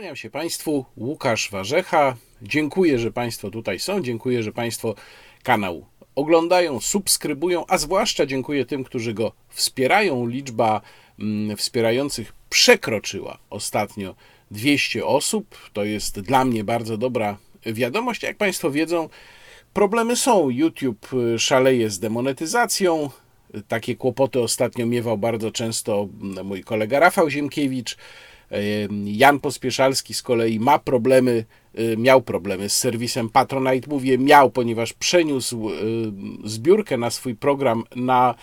[0.00, 2.16] Kłaniam się Państwu, Łukasz Warzecha.
[2.42, 4.02] Dziękuję, że Państwo tutaj są.
[4.02, 4.94] Dziękuję, że Państwo
[5.42, 10.26] kanał oglądają, subskrybują, a zwłaszcza dziękuję tym, którzy go wspierają.
[10.26, 10.80] Liczba
[11.18, 14.14] mm, wspierających przekroczyła ostatnio
[14.50, 15.56] 200 osób.
[15.72, 17.36] To jest dla mnie bardzo dobra
[17.66, 18.22] wiadomość.
[18.22, 19.08] Jak Państwo wiedzą,
[19.72, 20.50] problemy są.
[20.50, 23.10] YouTube y, szaleje z demonetyzacją.
[23.68, 27.96] Takie kłopoty ostatnio miewał bardzo często mm, mój kolega Rafał Ziemkiewicz.
[29.04, 31.44] Jan Pospieszalski z kolei ma problemy,
[31.78, 33.90] y, miał problemy z serwisem Patronite.
[33.90, 35.74] Mówię miał, ponieważ przeniósł y,
[36.44, 38.34] zbiórkę na swój program na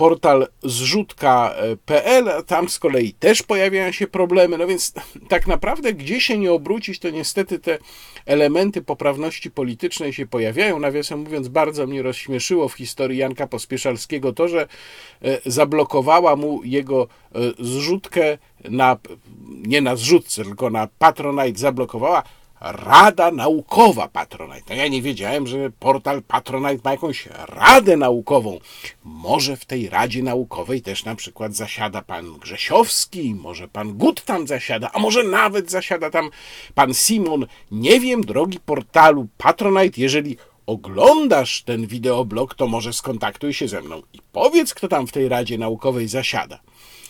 [0.00, 4.92] portal zrzutka.pl, tam z kolei też pojawiają się problemy, no więc
[5.28, 7.78] tak naprawdę gdzie się nie obrócić, to niestety te
[8.26, 10.78] elementy poprawności politycznej się pojawiają.
[10.78, 14.68] Nawiasem mówiąc, bardzo mnie rozśmieszyło w historii Janka Pospieszalskiego to, że
[15.22, 18.96] e, zablokowała mu jego e, zrzutkę na,
[19.48, 22.22] nie na zrzutce, tylko na Patronite zablokowała
[22.60, 24.64] Rada Naukowa Patronite.
[24.68, 28.58] No ja nie wiedziałem, że portal Patronite ma jakąś radę naukową.
[29.04, 34.46] Może w tej Radzie Naukowej też na przykład zasiada pan Grzesiowski, może pan Gut tam
[34.46, 36.30] zasiada, a może nawet zasiada tam
[36.74, 37.46] pan Simon.
[37.70, 40.36] Nie wiem, drogi portalu Patronite, jeżeli
[40.66, 45.28] oglądasz ten wideoblog, to może skontaktuj się ze mną i powiedz, kto tam w tej
[45.28, 46.60] Radzie Naukowej zasiada.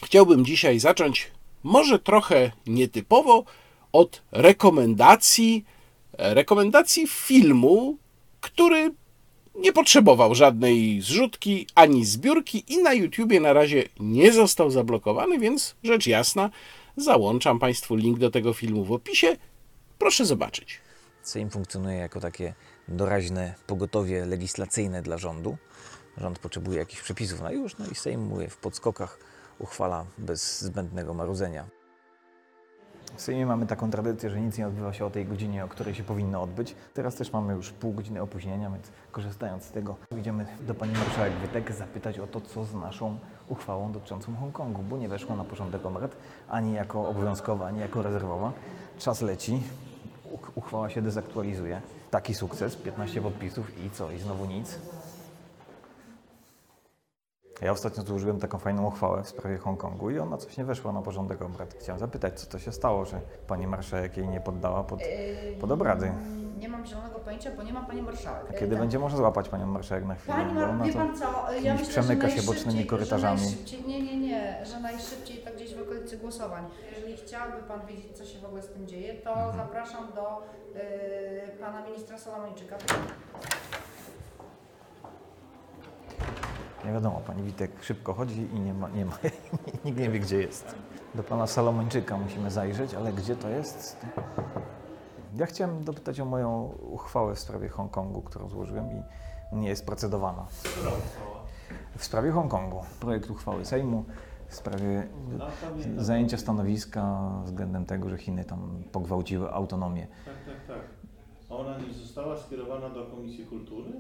[0.05, 1.31] Chciałbym dzisiaj zacząć
[1.63, 3.45] może trochę nietypowo,
[3.93, 5.65] od rekomendacji,
[6.19, 7.97] rekomendacji filmu,
[8.41, 8.95] który
[9.55, 15.77] nie potrzebował żadnej zrzutki ani zbiórki i na YouTubie na razie nie został zablokowany, więc
[15.83, 16.51] rzecz jasna,
[16.97, 19.37] załączam Państwu link do tego filmu w opisie.
[19.99, 20.81] Proszę zobaczyć.
[21.23, 22.55] Sejm funkcjonuje jako takie
[22.89, 25.57] doraźne pogotowie legislacyjne dla rządu.
[26.19, 29.19] Rząd potrzebuje jakichś przepisów na już, no i Sejm, mówię, w podskokach
[29.61, 31.65] uchwala bez zbędnego marudzenia.
[33.17, 35.95] W Sejmie mamy taką tradycję, że nic nie odbywa się o tej godzinie, o której
[35.95, 36.75] się powinno odbyć.
[36.95, 41.33] Teraz też mamy już pół godziny opóźnienia, więc korzystając z tego, idziemy do pani marszałek
[41.33, 43.19] Wytek zapytać o to, co z naszą
[43.49, 46.17] uchwałą dotyczącą Hongkongu, bo nie weszła na porządek obrad
[46.49, 48.53] ani jako obowiązkowa, ani jako rezerwowa.
[48.99, 49.63] Czas leci,
[50.55, 51.81] uchwała się dezaktualizuje.
[52.11, 54.11] Taki sukces, 15 podpisów i co?
[54.13, 54.79] I znowu nic.
[57.63, 61.03] Ja ostatnio złożyłem taką fajną uchwałę w sprawie Hongkongu i ona coś nie weszła na
[61.03, 61.75] porządek obrad.
[61.81, 65.01] Chciałem zapytać, co to się stało, że pani marszałek jej nie poddała pod,
[65.61, 66.13] pod obrady.
[66.59, 68.47] Nie mam zielonego pojęcia, bo nie ma pani marszałek.
[68.51, 68.79] A kiedy Tak.
[68.81, 70.37] będzie można złapać panią marszałek na chwilę?
[70.37, 73.41] Pani Bo Mar- ona wie pan co, ja myślę, przemyka że się bocznymi korytarzami.
[73.87, 76.65] Nie, nie, nie, że najszybciej to gdzieś w okolicy głosowań.
[76.97, 79.57] Jeżeli chciałby pan wiedzieć, co się w ogóle z tym dzieje, to Mhm.
[79.57, 80.43] zapraszam do
[80.77, 82.77] y, pana ministra Solomończyka.
[86.85, 89.19] Nie wiadomo, pani Witek szybko chodzi i nie ma, nie ma
[89.85, 90.75] nikt nie wie, gdzie jest.
[91.15, 93.97] Do pana Salomończyka musimy zajrzeć, ale gdzie to jest?
[95.37, 98.87] Ja chciałem dopytać o moją uchwałę w sprawie Hongkongu, którą złożyłem
[99.53, 100.47] i nie jest procedowana.
[101.97, 102.81] W sprawie Hongkongu.
[103.01, 104.05] Projekt uchwały Sejmu
[104.49, 105.09] w sprawie
[105.97, 110.07] zajęcia stanowiska względem tego, że Chiny tam pogwałciły autonomię.
[110.25, 110.85] Tak, tak, tak.
[111.51, 113.93] Ona nie została skierowana do Komisji Kultury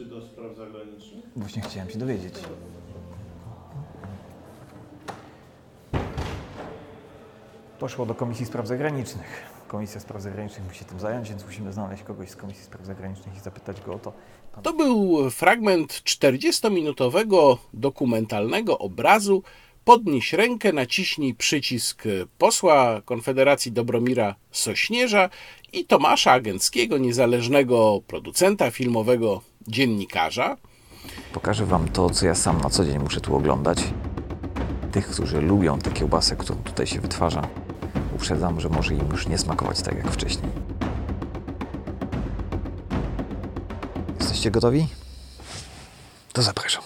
[0.00, 1.24] czy do Spraw Zagranicznych?
[1.36, 2.34] Właśnie chciałem się dowiedzieć.
[7.78, 9.42] Poszło do Komisji Spraw Zagranicznych.
[9.68, 13.36] Komisja Spraw Zagranicznych musi się tym zająć, więc musimy znaleźć kogoś z Komisji Spraw Zagranicznych
[13.36, 14.12] i zapytać go o to.
[14.62, 19.42] To był fragment 40-minutowego dokumentalnego obrazu.
[19.84, 22.04] Podnieś rękę, naciśnij przycisk
[22.38, 25.30] posła Konfederacji Dobromira Sośnierza
[25.72, 30.56] i Tomasza Agenckiego, niezależnego producenta filmowego, dziennikarza.
[31.32, 33.78] Pokażę Wam to, co ja sam na co dzień muszę tu oglądać.
[34.92, 37.48] Tych, którzy lubią tę kiełbasę, którą tutaj się wytwarza,
[38.16, 40.52] uprzedzam, że może im już nie smakować tak jak wcześniej.
[44.20, 44.86] Jesteście gotowi?
[46.32, 46.82] To zapraszam.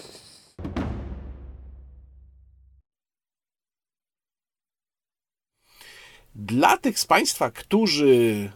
[6.35, 8.53] Dla tych z Państwa, którzy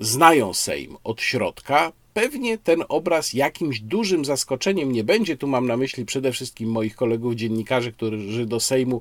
[0.00, 5.36] znają Sejm od środka, pewnie ten obraz jakimś dużym zaskoczeniem nie będzie.
[5.36, 9.00] Tu mam na myśli przede wszystkim moich kolegów dziennikarzy, którzy do Sejmu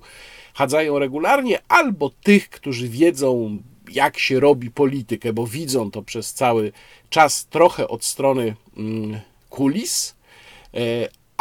[0.54, 3.58] chadzają regularnie, albo tych, którzy wiedzą,
[3.92, 6.72] jak się robi politykę, bo widzą to przez cały
[7.10, 9.20] czas trochę od strony mm,
[9.50, 10.16] kulis.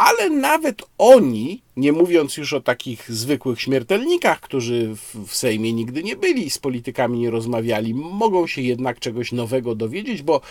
[0.05, 6.03] Ale nawet oni, nie mówiąc już o takich zwykłych śmiertelnikach, którzy w, w Sejmie nigdy
[6.03, 10.41] nie byli, z politykami nie rozmawiali, mogą się jednak czegoś nowego dowiedzieć, bo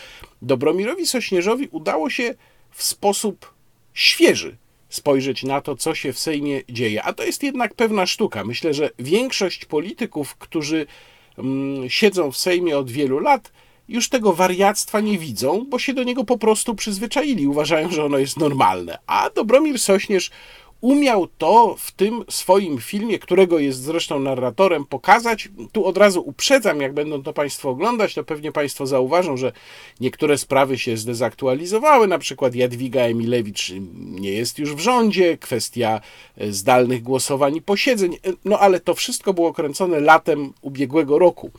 [0.42, 2.34] Dobromirowi Sośnierzowi udało się
[2.70, 3.54] w sposób
[3.92, 4.56] świeży
[4.88, 7.02] spojrzeć na to, co się w Sejmie dzieje.
[7.02, 8.44] A to jest jednak pewna sztuka.
[8.44, 10.86] Myślę, że większość polityków, którzy
[11.38, 13.52] mm, siedzą w Sejmie od wielu lat,
[13.88, 18.18] już tego wariactwa nie widzą, bo się do niego po prostu przyzwyczaili, uważają, że ono
[18.18, 18.98] jest normalne.
[19.06, 20.30] A Dobromir Sośnierz
[20.84, 25.48] umiał to w tym swoim filmie, którego jest zresztą narratorem, pokazać.
[25.72, 29.52] Tu od razu uprzedzam, jak będą to Państwo oglądać, to pewnie Państwo zauważą, że
[30.00, 32.06] niektóre sprawy się zdezaktualizowały.
[32.06, 36.00] Na przykład Jadwiga Emilewicz nie jest już w rządzie, kwestia
[36.38, 38.14] e, zdalnych głosowań i posiedzeń.
[38.14, 41.50] E, No ale to wszystko było kręcone latem ubiegłego roku.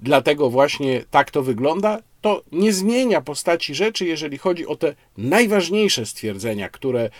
[0.00, 1.98] Dlatego właśnie tak to wygląda.
[2.20, 7.10] To nie zmienia postaci rzeczy, jeżeli chodzi o te najważniejsze stwierdzenia, które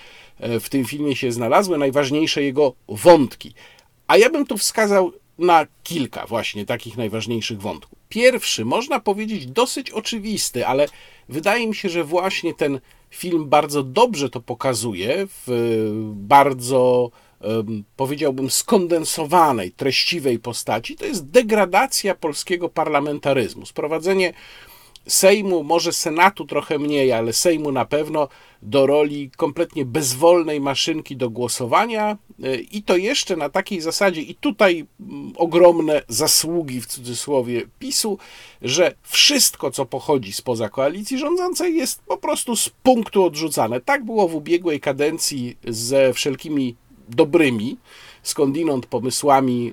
[0.41, 3.55] e, w tym filmie się znalazły, najważniejsze jego wątki.
[4.07, 7.99] A ja bym tu wskazał na kilka właśnie takich najważniejszych wątków.
[8.09, 10.87] Pierwszy, można powiedzieć, dosyć oczywisty, ale
[11.29, 15.47] wydaje mi się, że właśnie ten film bardzo dobrze to pokazuje w
[16.15, 17.11] bardzo
[17.97, 23.67] powiedziałbym, skondensowanej, treściwej postaci, to jest degradacja polskiego parlamentaryzmu.
[23.67, 24.33] Sprowadzenie
[25.09, 28.29] Sejmu, może Senatu trochę mniej, ale Sejmu na pewno
[28.63, 34.35] do roli kompletnie bezwolnej maszynki do głosowania y, i to jeszcze na takiej zasadzie, i
[34.35, 34.87] tutaj
[35.37, 38.19] ogromne zasługi w cudzysłowie PiSu,
[38.63, 43.81] że wszystko, co pochodzi spoza koalicji rządzącej, jest po prostu z punktu odrzucane.
[43.81, 46.77] Tak było w ubiegłej kadencji ze wszelkimi
[47.09, 47.77] dobrymi,
[48.23, 49.73] skądinąd pomysłami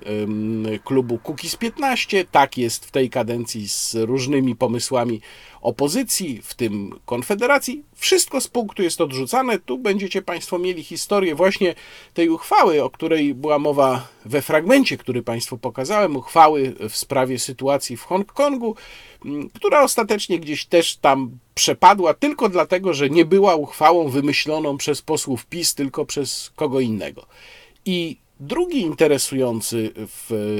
[0.84, 2.26] klubu Kukiz 15.
[2.26, 5.22] Tak jest w tej kadencji z różnymi pomysłami
[5.62, 7.84] opozycji, w tym Konfederacji.
[7.96, 9.60] Wszystko z punktu jest odrzucane.
[9.60, 11.76] Tu będziecie Państwo mieli historię właśnie
[12.14, 17.98] tej uchwały, o której była mowa we fragmencie, który Państwu pokazałem, uchwały w sprawie sytuacji
[17.98, 18.76] w Hongkongu,
[19.54, 25.46] która ostatecznie gdzieś też tam przepadła tylko dlatego, że nie była uchwałą wymyśloną przez posłów
[25.46, 27.26] PiS, tylko przez kogo innego.
[27.86, 29.92] I drugi interesujący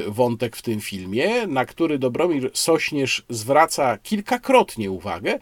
[0.08, 5.40] wątek w tym filmie, na który Dobromir Sośnierz zwraca kilkakrotnie uwagę,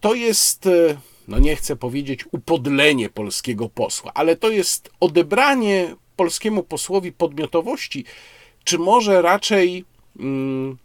[0.00, 0.96] to jest, e,
[1.28, 8.04] no nie chcę powiedzieć upodlenie polskiego posła, ale to jest odebranie polskiemu posłowi podmiotowości,
[8.64, 9.84] czy może raczej.
[10.18, 10.76] Mm,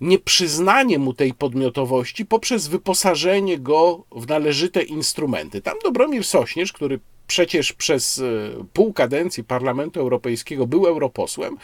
[0.00, 5.62] nieprzyznanie mu tej podmiotowości poprzez wyposażenie go w należyte instrumenty.
[5.62, 8.22] Tam Dobromir Sośnierz, który przecież przez e,
[8.72, 11.56] pół kadencji Parlamentu Europejskiego był europosłem,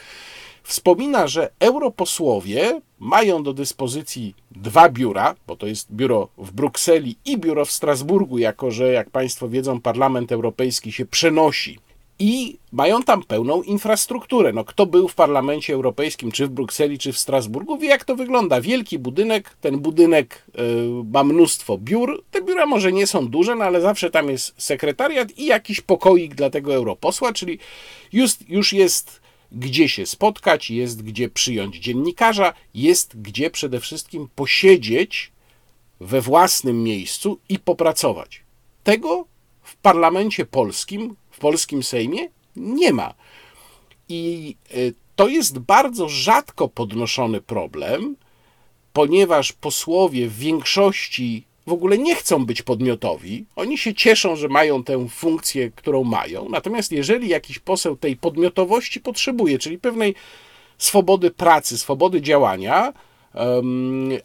[0.62, 7.38] wspomina, że europosłowie mają do dyspozycji dwa biura, bo to jest biuro w Brukseli i
[7.38, 11.79] biuro w Strasburgu, jako że, jak Państwo wiedzą, Parlament Europejski się przenosi
[12.23, 14.53] i mają tam pełną infrastrukturę.
[14.53, 18.17] No, kto był w Parlamencie Europejskim, czy w Brukseli, czy w Strasburgu, wie jak to
[18.17, 18.61] wygląda.
[18.61, 20.63] Wielki budynek, ten budynek y,
[21.13, 22.25] ma mnóstwo biur.
[22.31, 26.35] Te biura może nie są duże, no ale zawsze tam jest sekretariat i jakiś pokoik
[26.35, 27.59] dla tego europosła, czyli
[28.13, 29.21] już, już jest
[29.53, 35.33] gdzie się spotkać, jest gdzie przyjąć dziennikarza, jest gdzie przede wszystkim posiedzieć
[36.01, 38.41] we własnym miejscu i popracować.
[38.85, 39.27] Tego
[39.63, 43.15] w parlamencie polskim polskim Sejmie nie ma.
[44.09, 48.17] I y, to jest bardzo rzadko podnoszony problem,
[48.93, 53.44] ponieważ posłowie w większości w ogóle nie chcą być podmiotowi.
[53.56, 56.49] Oni się cieszą, że mają tę funkcję, którą mają.
[56.49, 60.15] Natomiast jeżeli jakiś poseł tej podmiotowości potrzebuje, czyli pewnej
[60.78, 62.93] swobody pracy, swobody działania,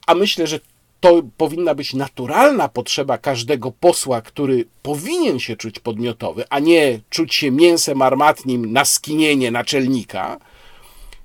[0.07, 0.59] a myślę, że
[0.99, 7.35] to powinna być naturalna potrzeba każdego posła, który powinien się czuć podmiotowy, a nie czuć
[7.35, 10.39] się mięsem armatnim na skinienie naczelnika,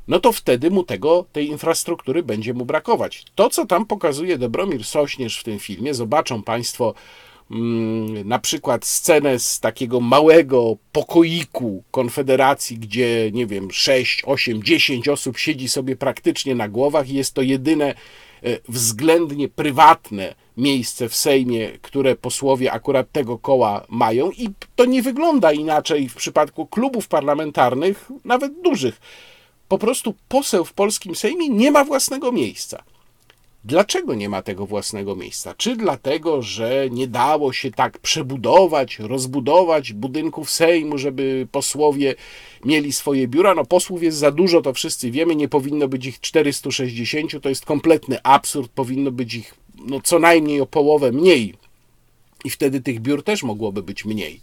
[0.09, 3.25] no to wtedy mu tego, tej infrastruktury będzie mu brakować.
[3.35, 6.95] To, co tam pokazuje Dobromir Sośnierz w tym filmie, zobaczą Państwo
[7.51, 15.09] mm, na przykład scenę z takiego małego pokoiku Konfederacji, gdzie, nie wiem, 6, 8, 10
[15.09, 17.95] osób siedzi sobie praktycznie na głowach i jest to jedyne
[18.69, 25.53] względnie prywatne miejsce w Sejmie, które posłowie akurat tego koła mają, i to nie wygląda
[25.53, 29.01] inaczej w przypadku klubów parlamentarnych, nawet dużych.
[29.69, 32.83] Po prostu poseł w polskim Sejmie nie ma własnego miejsca.
[33.65, 35.55] Dlaczego nie ma tego własnego miejsca?
[35.55, 42.15] Czy dlatego, że nie dało się tak przebudować, rozbudować budynków Sejmu, żeby posłowie
[42.65, 43.55] mieli swoje biura?
[43.55, 47.65] No, posłów jest za dużo, to wszyscy wiemy, nie powinno być ich 460, to jest
[47.65, 49.55] kompletny absurd, powinno być ich
[49.87, 51.55] no, co najmniej o połowę mniej.
[52.45, 54.41] I wtedy tych biur też mogłoby być mniej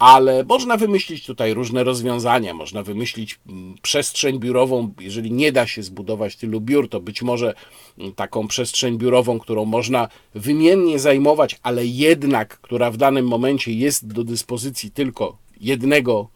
[0.00, 5.82] ale można wymyślić tutaj różne rozwiązania, można wymyślić mm, przestrzeń biurową, jeżeli nie da się
[5.82, 7.54] zbudować tylu biur, to być może
[7.98, 14.12] mm, taką przestrzeń biurową, którą można wymiennie zajmować, ale jednak, która w danym momencie jest
[14.12, 16.28] do dyspozycji tylko jednego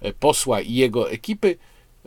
[0.00, 1.56] e, posła i jego ekipy,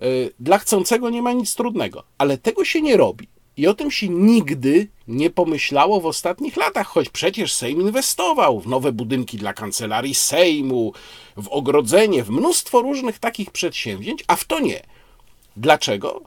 [0.03, 3.27] Y, Dla chcącego nie ma nic trudnego, ale tego się nie robi.
[3.57, 8.67] I o tym się nigdy nie pomyślało w ostatnich latach, choć przecież Sejm inwestował w
[8.67, 10.93] nowe budynki dla kancelarii Sejmu,
[11.37, 14.81] w ogrodzenie, w mnóstwo różnych takich przedsięwzięć, a w to nie.
[15.57, 16.21] Dlaczego?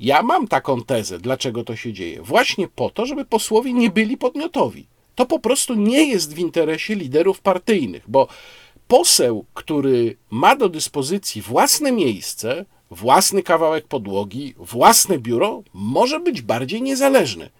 [0.00, 2.22] Ja mam taką tezę, dlaczego to się dzieje.
[2.22, 4.86] Właśnie po to, żeby posłowie nie byli podmiotowi.
[5.14, 8.28] To po prostu nie jest w interesie liderów partyjnych, bo
[8.88, 16.82] poseł, który ma do dyspozycji własne miejsce, własny kawałek podłogi, własne biuro, może być bardziej
[16.82, 17.50] niezależny.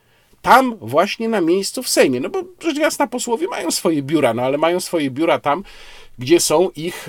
[0.42, 2.20] Tam właśnie na miejscu w Sejmie.
[2.20, 5.64] No bo rzecz jasna posłowie mają swoje biura, no ale mają swoje biura tam,
[6.18, 7.08] gdzie są ich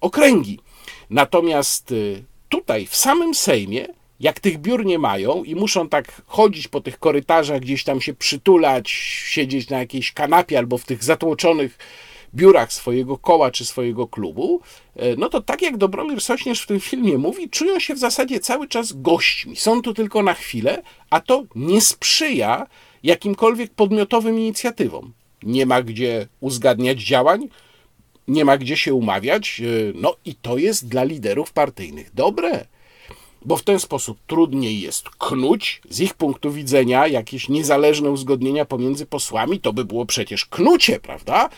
[0.00, 0.58] okręgi.
[1.10, 3.88] Natomiast y, tutaj, w samym Sejmie,
[4.20, 8.14] jak tych biur nie mają i muszą tak chodzić po tych korytarzach, gdzieś tam się
[8.14, 8.90] przytulać,
[9.24, 11.78] siedzieć na jakiejś kanapie albo w tych zatłoczonych
[12.34, 14.60] biurach swojego koła czy swojego klubu,
[14.96, 18.40] e, no to tak jak Dobromir Sośnierz w tym filmie mówi, czują się w zasadzie
[18.40, 19.56] cały czas gośćmi.
[19.56, 22.66] Są tu tylko na chwilę, a to nie sprzyja
[23.02, 25.12] jakimkolwiek podmiotowym inicjatywom.
[25.42, 27.48] Nie ma gdzie uzgadniać działań,
[28.28, 32.66] nie ma gdzie się umawiać, e, no i to jest dla liderów partyjnych dobre
[33.44, 39.06] bo w ten sposób trudniej jest knuć z ich punktu widzenia jakieś niezależne uzgodnienia pomiędzy
[39.06, 41.48] posłami, to by było przecież knucie, prawda?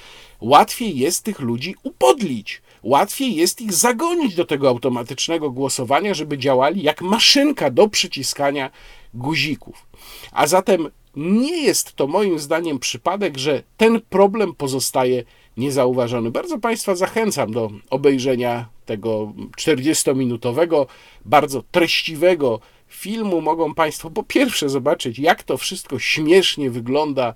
[0.40, 2.62] Łatwiej jest tych ludzi upodlić.
[2.82, 8.70] Łatwiej jest ich zagonić do tego automatycznego głosowania, żeby działali jak maszynka do przyciskania
[9.14, 9.86] guzików.
[10.32, 15.24] A zatem nie jest to moim zdaniem przypadek, że ten problem pozostaje
[15.56, 16.30] niezauważony.
[16.30, 20.86] Bardzo Państwa zachęcam do obejrzenia tego 40-minutowego,
[21.24, 23.40] bardzo treściwego filmu.
[23.40, 27.34] Mogą Państwo po pierwsze zobaczyć, jak to wszystko śmiesznie wygląda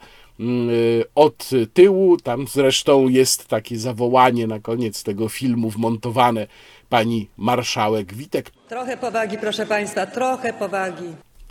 [1.15, 2.17] od tyłu.
[2.17, 6.47] Tam zresztą jest takie zawołanie na koniec tego filmu wmontowane
[6.89, 8.51] pani marszałek Witek.
[8.69, 11.05] Trochę powagi, proszę Państwa, trochę powagi.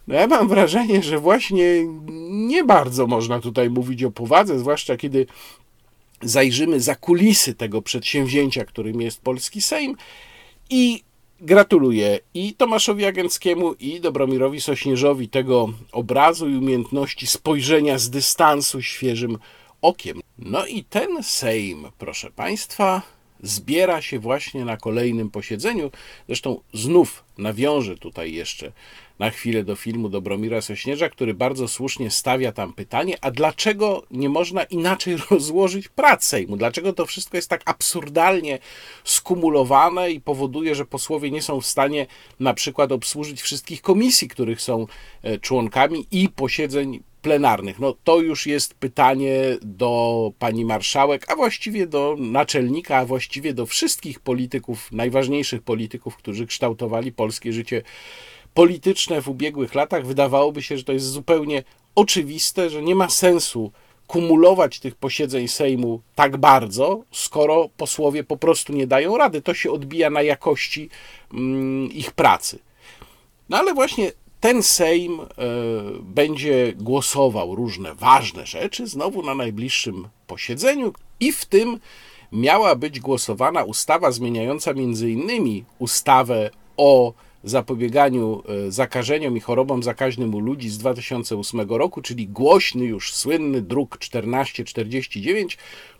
[0.07, 1.85] No ja mam wrażenie, że właśnie
[2.29, 5.25] nie bardzo można tutaj mówić o powadze, zwłaszcza kiedy
[6.21, 9.95] zajrzymy za kulisy tego przedsięwzięcia, którym jest polski Sejm
[10.69, 11.03] i
[11.41, 19.37] gratuluję i Tomaszowi Agenckiemu i Dobromirowi Sośnierzowi tego obrazu i umiejętności spojrzenia z dystansu świeżym
[19.81, 20.21] okiem.
[20.37, 23.01] No i ten Sejm, proszę Państwa,
[23.43, 25.91] zbiera się właśnie na kolejnym posiedzeniu.
[26.27, 28.71] Zresztą znów nawiążę tutaj jeszcze
[29.19, 34.29] na chwilę do filmu Dobromira Sośnierza, który bardzo słusznie stawia tam pytanie, a dlaczego nie
[34.29, 36.57] można inaczej rozłożyć prac Sejmu?
[36.57, 38.59] Dlaczego to wszystko jest tak absurdalnie
[39.03, 42.07] skumulowane i powoduje, że posłowie nie są w stanie
[42.39, 44.87] na przykład obsłużyć wszystkich komisji, których są
[45.23, 47.79] e, członkami i posiedzeń plenarnych.
[47.79, 53.65] No to już jest pytanie do pani marszałek, a właściwie do naczelnika, a właściwie do
[53.65, 57.81] wszystkich polityków, najważniejszych polityków, którzy kształtowali polskie życie
[58.57, 60.05] polityczne w ubiegłych latach.
[60.05, 61.63] Wydawałoby się, że to jest zupełnie
[61.95, 63.71] oczywiste, że nie ma sensu
[64.07, 69.41] kumulować tych posiedzeń Sejmu tak bardzo, skoro posłowie po prostu nie dają rady.
[69.41, 70.89] To się odbija na jakości
[71.33, 72.59] mm, ich pracy.
[73.49, 75.25] No ale właśnie ten Sejm e,
[76.01, 81.79] będzie głosował różne ważne rzeczy znowu na najbliższym posiedzeniu i w tym
[82.31, 87.13] miała być głosowana ustawa zmieniająca między innymi ustawę o
[87.43, 93.61] zapobieganiu e, zakażeniom i chorobom zakaźnym u ludzi z 2008 roku, czyli głośny już słynny
[93.61, 95.57] druk 1449.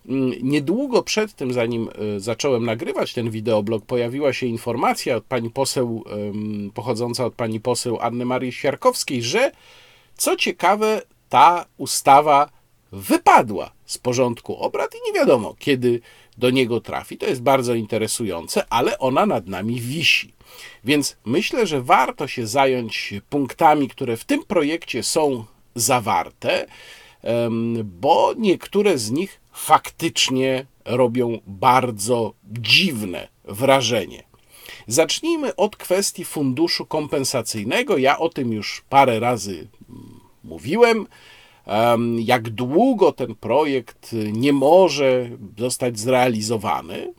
[0.09, 5.49] Mm, Niedługo przed tym, zanim e, zacząłem nagrywać ten wideoblog, pojawiła się informacja od pani
[5.49, 6.03] poseł,
[6.73, 9.51] pochodząca od pani poseł Anny Marii Siarkowskiej, że
[10.17, 12.49] co ciekawe, ta ustawa
[12.91, 16.01] wypadła z porządku obrad i nie wiadomo, kiedy
[16.37, 17.17] do niego trafi.
[17.17, 20.33] To jest bardzo interesujące, ale ona nad nami wisi.
[20.83, 26.65] Więc myślę, że warto się zająć punktami, które w tym projekcie są zawarte,
[27.83, 34.23] bo niektóre z nich faktycznie robią bardzo dziwne wrażenie.
[34.87, 37.97] Zacznijmy od kwestii funduszu kompensacyjnego.
[37.97, 41.07] Ja o tym już parę razy mm, mówiłem.
[42.19, 47.13] Jak długo ten projekt nie może zostać zrealizowany.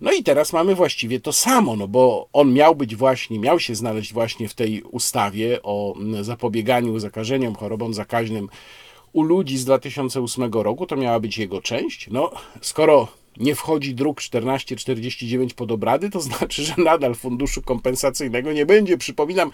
[0.00, 3.74] No i teraz mamy właściwie to samo, no bo on miał być właśnie, miał się
[3.74, 8.48] znaleźć właśnie w tej ustawie o zapobieganiu zakażeniom, chorobom zakaźnym
[9.12, 12.08] u ludzi z 2008 roku, to miała być jego część.
[12.10, 18.66] No, skoro nie wchodzi druk 1449 pod obrady, to znaczy, że nadal funduszu kompensacyjnego nie
[18.66, 18.98] będzie.
[18.98, 19.50] Przypominam,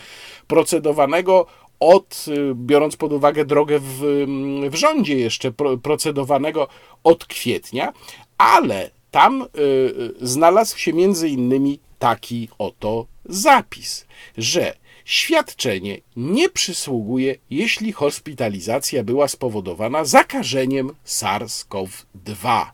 [0.47, 1.47] procedowanego
[1.81, 4.27] od, y, biorąc pod uwagę drogę w,
[4.71, 6.69] w rządzie jeszcze, pro- procedowanego
[7.05, 7.93] od kwietnia,
[8.39, 14.07] ale tam y, y, znalazł się między innymi taki oto zapis,
[14.39, 22.67] że świadczenie nie przysługuje, jeśli hospitalizacja była spowodowana zakażeniem SARS-CoV-2.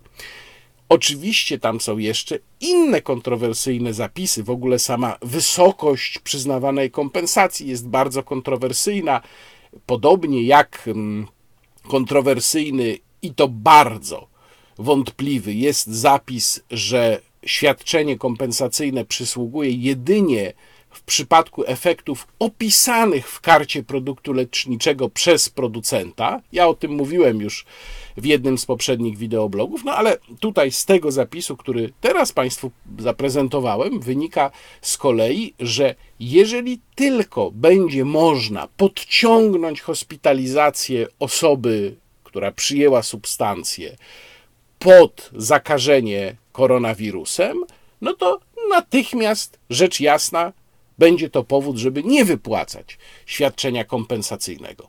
[0.88, 4.42] Oczywiście tam są jeszcze inne kontrowersyjne zapisy.
[4.42, 9.20] W ogóle sama wysokość przyznawanej kompensacji jest bardzo kontrowersyjna,
[9.86, 11.26] podobnie jak mm,
[11.88, 14.28] kontrowersyjny i to bardzo
[14.78, 20.52] wątpliwy jest zapis, że świadczenie kompensacyjne przysługuje jedynie
[20.90, 26.40] w przypadku efektów opisanych w karcie produktu leczniczego przez producenta.
[26.52, 27.64] Ja o tym mówiłem już
[28.16, 34.00] w jednym z poprzednich wideoblogów, no ale tutaj z tego zapisu, który teraz Państwu zaprezentowałem,
[34.00, 34.50] wynika
[34.82, 41.94] z kolei, że jeżeli tylko będzie można podciągnąć hospitalizację osoby,
[42.24, 43.96] która przyjęła substancję,
[44.78, 47.64] pod zakażenie koronawirusem,
[48.00, 48.40] no to
[48.70, 50.52] natychmiast, rzecz jasna,
[50.98, 54.88] będzie to powód, żeby nie wypłacać świadczenia kompensacyjnego.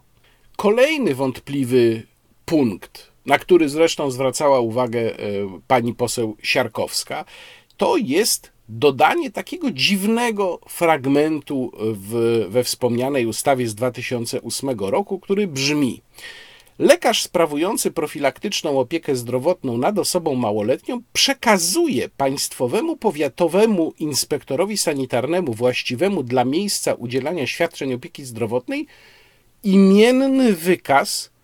[0.55, 2.03] Kolejny wątpliwy
[2.46, 5.15] punkt, na który zresztą zwracała uwagę e,
[5.67, 7.25] pani poseł Siarkowska,
[7.77, 16.01] to jest dodanie takiego dziwnego fragmentu w, we wspomnianej ustawie z 2008 roku, który brzmi:
[16.79, 26.46] Lekarz sprawujący profilaktyczną opiekę zdrowotną nad osobą małoletnią przekazuje państwowemu powiatowemu inspektorowi sanitarnemu właściwemu dla
[26.46, 28.88] miejsca udzielania świadczeń opieki zdrowotnej
[29.63, 31.34] imienny wykaz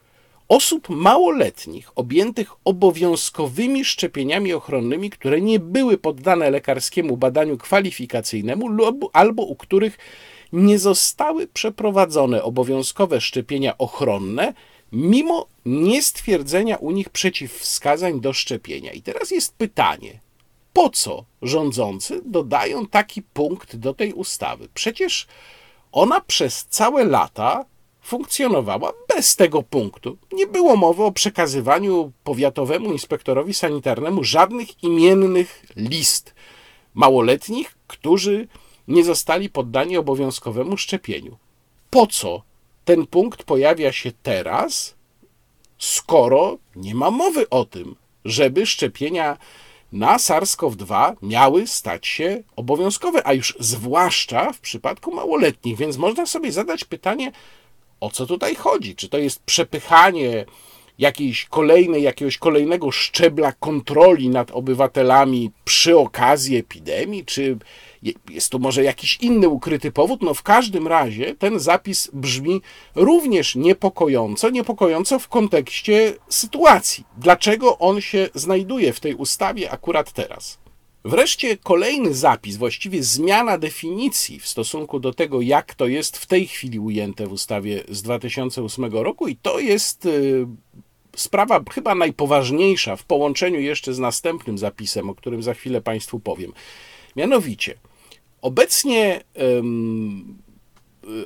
[0.52, 9.44] osób małoletnich objętych obowiązkowymi szczepieniami ochronnymi, które nie były poddane lekarskiemu badaniu kwalifikacyjnemu lub albo
[9.44, 9.98] u których
[10.54, 14.54] nie zostały przeprowadzone obowiązkowe szczepienia ochronne
[14.92, 18.92] mimo niestwierdzenia u nich przeciwwskazań do szczepienia.
[18.92, 20.20] I teraz jest pytanie,
[20.74, 24.68] po co rządzący dodają taki punkt do tej ustawy?
[24.74, 25.28] Przecież
[25.92, 27.66] ona przez całe lata
[28.02, 30.18] funkcjonowała bez tego punktu.
[30.32, 36.34] Nie było mowy o przekazywaniu powiatowemu inspektorowi sanitarnemu żadnych imiennych list
[36.94, 38.48] małoletnich, którzy
[38.88, 41.38] nie zostali poddani obowiązkowemu szczepieniu.
[41.90, 42.42] Po co
[42.86, 44.96] ten punkt pojawia się teraz,
[45.78, 49.38] skoro nie ma mowy o tym, żeby szczepienia
[49.92, 55.78] na SARS-CoV-2 miały stać się obowiązkowe, a już zwłaszcza w przypadku małoletnich.
[55.78, 57.32] Więc można sobie zadać pytanie,
[58.02, 58.96] o co tutaj chodzi?
[58.96, 60.46] Czy to jest przepychanie
[60.98, 67.58] jakiejś kolejnej, jakiegoś kolejnego szczebla kontroli nad obywatelami przy okazji epidemii, czy
[68.30, 70.22] jest tu może jakiś inny ukryty powód?
[70.22, 72.62] No w każdym razie ten zapis brzmi
[72.96, 77.04] również niepokojąco, niepokojąco w kontekście sytuacji.
[77.18, 80.60] Dlaczego on się znajduje w tej ustawie akurat teraz?
[81.06, 86.48] Wreszcie kolejny zapis, właściwie zmiana definicji w stosunku do tego, jak to jest w tej
[86.48, 90.48] chwili ujęte w ustawie z 2008 roku, i to jest y,
[91.16, 96.54] sprawa chyba najpoważniejsza w połączeniu jeszcze z następnym zapisem, o którym za chwilę Państwu powiem.
[97.16, 97.78] Mianowicie,
[98.42, 100.38] obecnie um,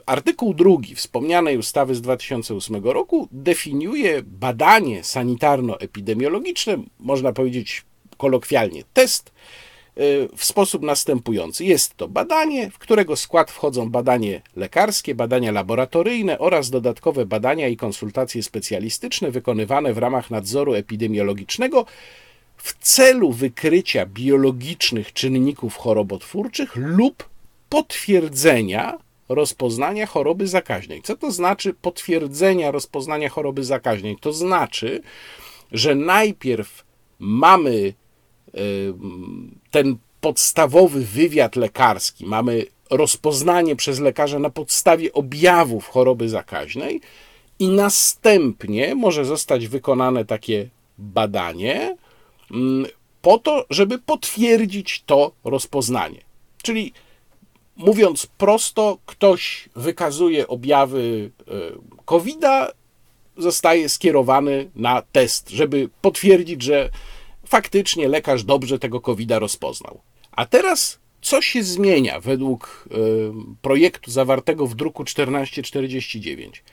[0.06, 7.86] artykuł drugi wspomnianej ustawy z 2008 roku definiuje badanie sanitarno-epidemiologiczne, można powiedzieć
[8.18, 9.32] kolokwialnie test,
[10.38, 11.66] w sposób następujący.
[11.66, 17.78] Jest to badanie, w którego skład wchodzą badanie lekarskie, badania laboratoryjne oraz dodatkowe badania i
[17.78, 21.86] konsultacje specjalistyczne wykonywane w ramach nadzoru epidemiologicznego
[22.58, 27.30] w celu wykrycia biologicznych czynników chorobotwórczych lub
[27.70, 28.98] potwierdzenia
[29.30, 31.02] rozpoznania choroby zakaźnej.
[31.02, 34.18] Co to znaczy potwierdzenia rozpoznania choroby zakaźnej?
[34.22, 35.02] To znaczy,
[35.72, 36.86] że najpierw
[37.20, 37.94] mamy
[39.72, 47.02] ten podstawowy wywiad lekarski, mamy rozpoznanie przez lekarza na podstawie objawów choroby zakaźnej
[47.60, 51.98] i następnie może zostać wykonane takie badanie
[53.22, 56.22] po to, żeby potwierdzić to rozpoznanie.
[56.62, 56.94] Czyli
[57.76, 61.52] mówiąc prosto, ktoś wykazuje objawy e,
[62.06, 62.72] COVID-a,
[63.38, 66.90] zostaje skierowany na test, żeby potwierdzić, że
[67.46, 70.02] faktycznie lekarz dobrze tego covid rozpoznał.
[70.32, 72.90] A teraz co się zmienia według
[73.62, 76.64] projektu zawartego w druku 1449?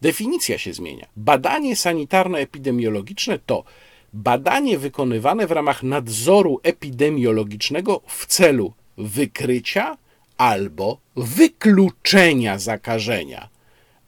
[0.00, 1.06] Definicja się zmienia.
[1.16, 3.64] Badanie sanitarno-epidemiologiczne to
[4.12, 9.96] badanie wykonywane w ramach nadzoru epidemiologicznego w celu wykrycia
[10.36, 13.48] albo wykluczenia zakażenia,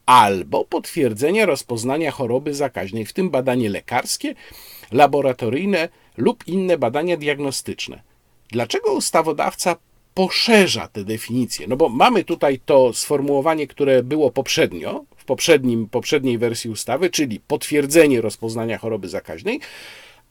[0.06, 4.34] albo potwierdzenia rozpoznania choroby zakaźnej, w tym badanie lekarskie
[4.92, 8.02] laboratoryjne lub inne badania diagnostyczne.
[8.50, 9.76] Dlaczego ustawodawca
[10.14, 11.66] poszerza te definicje.
[11.66, 17.40] No bo mamy tutaj to sformułowanie, które było poprzednio, w poprzednim, poprzedniej wersji ustawy, czyli
[17.40, 19.60] potwierdzenie rozpoznania choroby zakaźnej,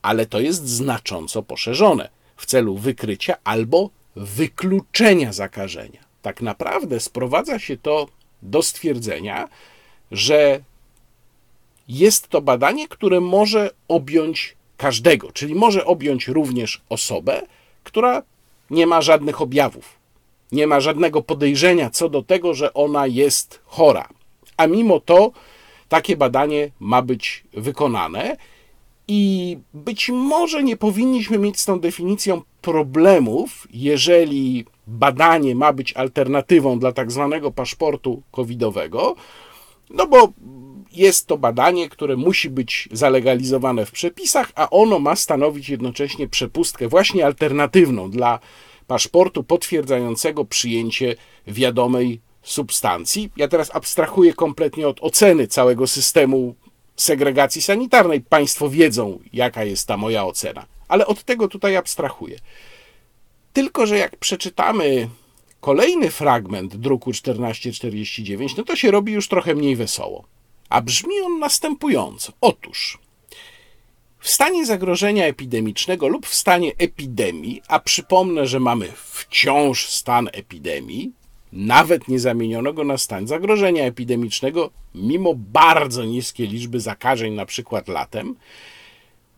[0.02, 6.04] ale to jest znacząco poszerzone w celu wykrycia albo wykluczenia zakażenia.
[6.22, 8.08] Tak naprawdę sprowadza się to
[8.42, 9.50] do stwierdzenia,
[10.12, 10.62] że
[11.88, 17.42] jest to badanie, które może objąć każdego, czyli może objąć również osobę,
[17.84, 18.24] która
[18.70, 19.96] nie ma żadnych objawów,
[20.52, 24.10] nie ma żadnego podejrzenia co do tego, że ona jest chora.
[24.58, 25.32] A mimo to
[25.90, 28.38] takie badanie ma być wykonane
[29.08, 36.80] i być może nie powinniśmy mieć z tą definicją problemów, jeżeli badanie ma być alternatywą
[36.80, 39.16] dla tak zwanego paszportu covidowego,
[39.90, 40.34] no bo
[40.94, 46.88] jest to badanie, które musi być zalegalizowane w przepisach, a ono ma stanowić jednocześnie przepustkę
[46.88, 48.40] właśnie alternatywną dla
[48.88, 51.16] paszportu potwierdzającego przyjęcie
[51.48, 53.32] wiadomej substancji.
[53.38, 56.56] Ja teraz abstrahuję kompletnie od oceny całego systemu
[56.96, 58.22] segregacji sanitarnej.
[58.22, 62.40] Państwo wiedzą, jaka jest ta moja ocena, ale od tego tutaj abstrahuję.
[63.54, 65.10] Tylko, że jak przeczytamy
[65.62, 70.33] kolejny fragment druku 1449, no to się robi już trochę mniej wesoło.
[70.74, 72.34] A brzmi on następująco.
[72.42, 72.98] Otóż
[74.20, 81.12] w stanie zagrożenia epidemicznego lub w stanie epidemii, a przypomnę, że mamy wciąż stan epidemii,
[81.52, 88.36] nawet nie zamieniono na stan zagrożenia epidemicznego, mimo bardzo niskie liczby zakażeń, na przykład latem,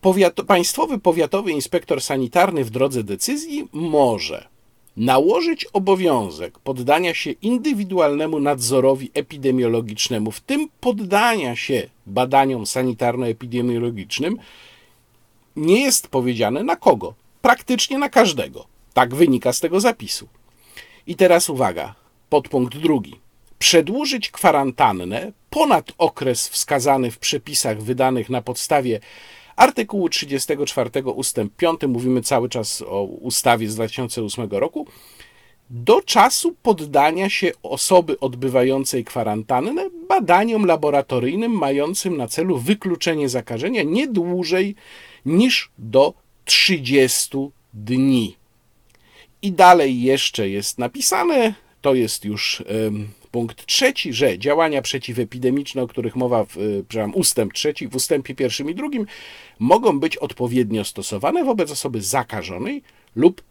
[0.02, 4.55] powiat państwowy powiatowy inspektor sanitarny w drodze decyzji może
[4.97, 14.38] nałożyć obowiązek poddania się indywidualnemu nadzorowi epidemiologicznemu, w tym poddania się badaniom sanitarno-epidemiologicznym,
[15.55, 17.13] nie jest powiedziane na kogo.
[17.41, 18.65] Praktycznie na każdego.
[18.93, 20.27] Tak wynika z tego zapisu.
[21.08, 21.95] I teraz uwaga,
[22.29, 23.19] podpunkt drugi.
[23.60, 28.99] Przedłużyć kwarantannę ponad okres wskazany w przepisach wydanych na podstawie
[29.56, 34.88] artykułu 34 ustęp 5, mówimy cały czas o ustawie z 2008 roku,
[35.70, 44.08] do czasu poddania się osoby odbywającej kwarantannę badaniom laboratoryjnym mającym na celu wykluczenie zakażenia nie
[44.08, 44.76] dłużej
[45.26, 46.13] niż do
[46.46, 47.38] 30
[47.74, 48.36] dni.
[49.41, 52.63] I dalej jeszcze jest napisane, to jest już
[53.36, 58.69] punkt trzeci, że działania przeciwepidemiczne, o których mowa w przepraszam, ustęp trzeci, w ustępie pierwszym
[58.69, 59.06] i drugim,
[59.60, 62.84] mogą być odpowiednio stosowane wobec osoby zakażonej
[63.15, 63.41] lub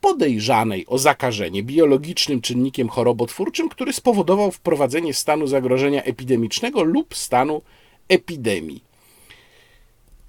[0.00, 7.62] podejrzanej o zakażenie biologicznym czynnikiem chorobotwórczym, który spowodował wprowadzenie stanu zagrożenia epidemicznego lub stanu
[8.08, 8.84] epidemii.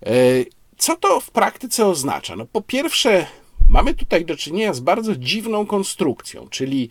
[0.06, 0.12] E,
[0.78, 2.36] co to w praktyce oznacza?
[2.36, 3.26] No, po pierwsze,
[3.70, 6.90] mamy tutaj do czynienia z bardzo dziwną konstrukcją, czyli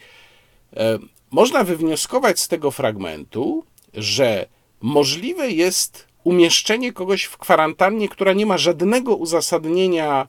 [0.77, 0.99] e,
[1.31, 3.65] można wywnioskować z tego fragmentu,
[3.95, 4.47] że
[4.81, 10.29] możliwe jest umieszczenie kogoś w kwarantannie, która nie ma żadnego uzasadnienia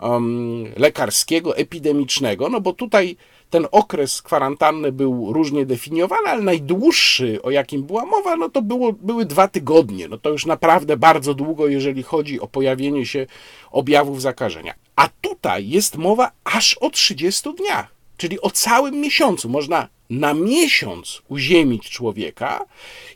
[0.00, 3.16] um, lekarskiego, epidemicznego, no bo tutaj
[3.50, 8.92] ten okres kwarantanny był różnie definiowany, ale najdłuższy, o jakim była mowa, no to było,
[8.92, 10.08] były dwa tygodnie.
[10.08, 13.26] No to już naprawdę bardzo długo, jeżeli chodzi o pojawienie się
[13.70, 14.74] objawów zakażenia.
[14.96, 19.48] A tutaj jest mowa aż o 30 dniach, czyli o całym miesiącu.
[19.48, 22.64] Można na miesiąc uziemić człowieka,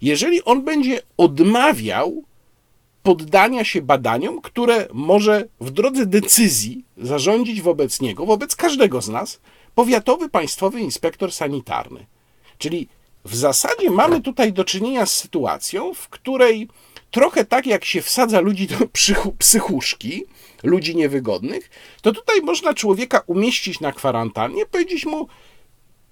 [0.02, 2.22] jeżeli on będzie odmawiał
[3.02, 9.40] poddania się badaniom, które może w drodze decyzji zarządzić wobec niego, wobec każdego z nas,
[9.74, 12.06] powiatowy państwowy inspektor sanitarny.
[12.58, 12.88] Czyli
[13.24, 16.68] w zasadzie mamy tutaj do czynienia z sytuacją, w której
[17.10, 18.76] trochę tak jak się wsadza ludzi do
[19.38, 20.24] psychuszki,
[20.62, 21.70] ludzi niewygodnych,
[22.02, 25.28] to tutaj można człowieka umieścić na kwarantannie, powiedzieć mu,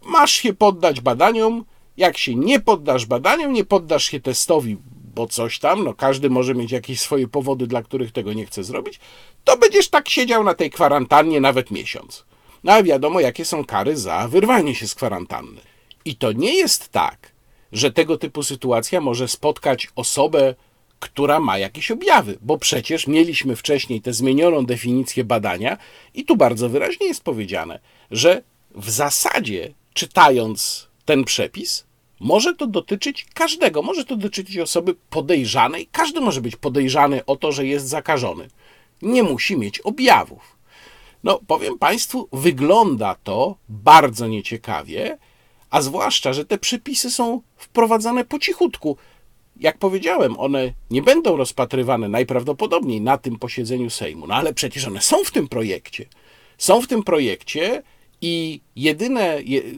[0.06, 1.64] masz się poddać badaniom,
[1.96, 4.76] jak się nie poddasz badaniom, nie poddasz się testowi,
[5.14, 8.64] bo coś tam, no każdy może mieć jakieś swoje powody, dla których tego nie chce
[8.64, 9.00] zrobić,
[9.44, 12.24] to będziesz tak siedział na tej kwarantannie nawet miesiąc.
[12.64, 15.60] No a wiadomo, jakie są kary za wyrwanie się z kwarantanny.
[16.04, 17.32] I to nie jest tak,
[17.72, 20.54] że tego typu sytuacja może spotkać osobę,
[21.00, 25.78] która ma jakieś objawy, bo przecież mieliśmy wcześniej tę zmienioną definicję badania
[26.14, 27.78] i tu bardzo wyraźnie jest powiedziane,
[28.10, 28.42] że
[28.74, 31.84] w zasadzie czytając ten przepis,
[32.20, 33.82] może to dotyczyć każdego.
[33.82, 35.88] Może to dotyczyć osoby podejrzanej.
[35.92, 38.48] Każdy może być podejrzany o to, że jest zakażony.
[39.02, 40.56] Nie musi mieć objawów.
[41.24, 45.18] No, powiem Państwu, wygląda to bardzo nieciekawie,
[45.70, 48.96] a zwłaszcza, że te przepisy są wprowadzane po cichutku.
[49.60, 55.00] Jak powiedziałem, one nie będą rozpatrywane najprawdopodobniej na tym posiedzeniu Sejmu, no ale przecież one
[55.00, 56.06] są w tym projekcie.
[56.58, 57.82] Są w tym projekcie
[58.22, 59.74] I jedyne, je, y,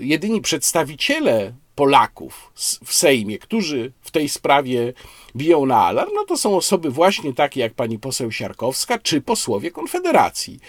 [0.00, 2.52] jedyni przedstawiciele Polaków
[2.84, 4.92] w Sejmie, którzy w tej sprawie
[5.36, 9.70] biją na alarm, no to są osoby właśnie takie jak pani poseł Siarkowska czy posłowie
[9.70, 10.60] Konfederacji.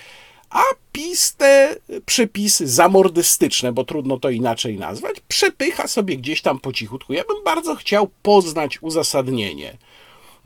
[0.50, 6.74] A PiS te przepisy zamordystyczne, bo trudno to inaczej nazwać, przepycha sobie gdzieś tam po
[6.74, 7.14] cichutku.
[7.14, 9.78] Ja bym bardzo chciał poznać uzasadnienie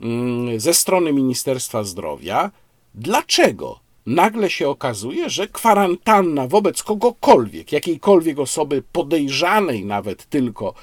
[0.00, 2.50] mm, ze strony Ministerstwa Zdrowia,
[2.94, 10.74] dlaczego nagle się okazuje, że kwarantanna wobec kogokolwiek, jakiejkolwiek osoby podejrzanej nawet tylko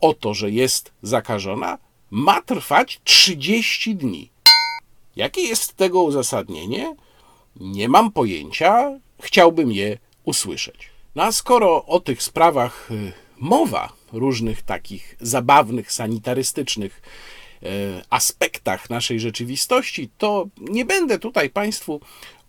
[0.00, 1.78] o to, że jest zakażona,
[2.10, 4.30] ma trwać 30 dni.
[5.16, 6.96] Jakie jest tego uzasadnienie?
[7.56, 10.90] Nie mam pojęcia, chciałbym je usłyszeć.
[11.14, 17.02] No a skoro o tych sprawach y, mowa, różnych takich zabawnych, sanitarystycznych
[17.62, 17.66] y,
[18.10, 22.00] aspektach naszej rzeczywistości, to nie będę tutaj Państwu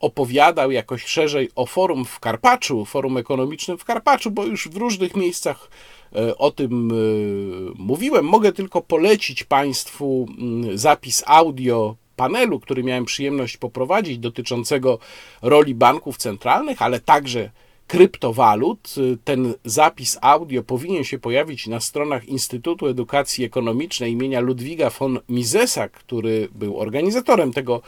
[0.01, 5.15] opowiadał jakoś szerzej o forum w Karpaczu, forum ekonomicznym w Karpaczu, bo już w różnych
[5.15, 5.69] miejscach
[6.15, 8.25] y, o tym y, mówiłem.
[8.25, 14.99] Mogę tylko polecić Państwu mm, zapis audio panelu, który miałem przyjemność poprowadzić, dotyczącego
[15.41, 17.49] roli banków centralnych, ale także
[17.87, 18.95] kryptowalut.
[19.23, 25.89] Ten zapis audio powinien się pojawić na stronach Instytutu Edukacji Ekonomicznej imienia Ludwiga von Misesa,
[25.89, 27.81] który był organizatorem tego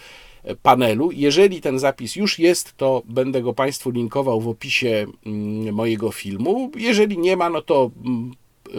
[0.61, 1.11] panelu.
[1.11, 6.71] Jeżeli ten zapis już jest, to będę go Państwu linkował w opisie mm, mojego filmu.
[6.75, 8.31] Jeżeli nie ma, no to mm,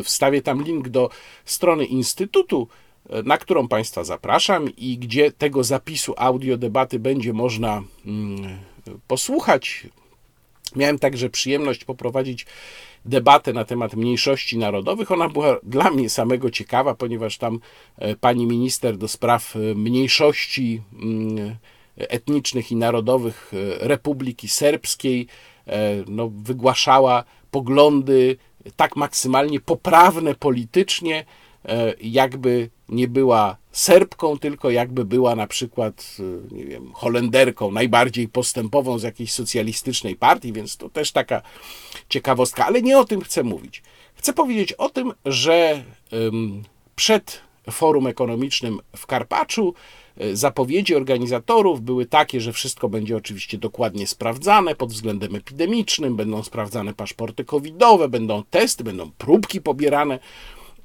[0.05, 1.11] wstawię tam link do
[1.45, 2.69] strony Instytutu,
[3.25, 8.59] na którą Państwa zapraszam i gdzie tego zapisu audio debaty będzie można mm,
[9.09, 9.87] posłuchać.
[10.77, 12.47] Miałem także przyjemność poprowadzić
[13.05, 15.13] debatę na temat mniejszości narodowych.
[15.13, 17.61] Ona była dla mnie samego ciekawa, ponieważ tam
[17.99, 21.57] e, pani minister do spraw e, mniejszości mm,
[21.97, 25.27] etnicznych i narodowych e, Republiki Serbskiej
[26.09, 28.37] no, wygłaszała poglądy
[28.77, 31.25] tak maksymalnie poprawne politycznie,
[32.01, 38.99] jakby nie była Serbką, tylko jakby była na przykład, e, nie wiem, Holenderką, najbardziej postępową
[38.99, 41.43] z jakiejś socjalistycznej partii, więc to też taka
[42.09, 43.83] ciekawostka, ale nie o tym chcę mówić.
[44.15, 45.85] Chcę powiedzieć o tym, że
[46.97, 49.75] przed forum ekonomicznym w Karpaczu
[50.21, 56.43] y, zapowiedzi organizatorów były takie, że wszystko będzie oczywiście dokładnie sprawdzane pod względem epidemicznym, będą
[56.43, 60.19] sprawdzane paszporty covidowe, będą testy, będą próbki pobierane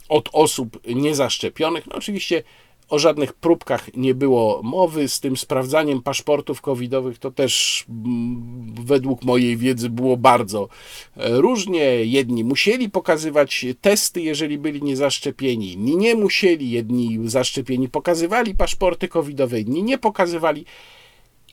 [0.10, 1.88] od osób niezaszczepionych.
[1.88, 2.43] No oczywiście
[2.89, 5.08] o żadnych próbkach nie było mowy.
[5.08, 10.69] Z tym sprawdzaniem paszportów covidowych to też mm, według mojej wiedzy było bardzo
[11.17, 11.84] e, różnie.
[12.06, 16.72] Jedni musieli pokazywać testy, jeżeli byli niezaszczepieni, inni nie musieli.
[16.72, 20.65] Jedni zaszczepieni pokazywali paszporty covidowe, inni nie pokazywali.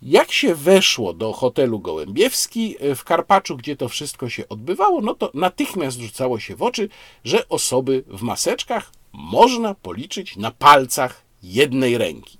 [0.02, 5.30] Jak się weszło do hotelu Gołębiewski w Karpaczu, gdzie to wszystko się odbywało, no to
[5.34, 6.88] natychmiast rzucało się w oczy,
[7.24, 12.38] że osoby w maseczkach można policzyć na palcach jednej ręki.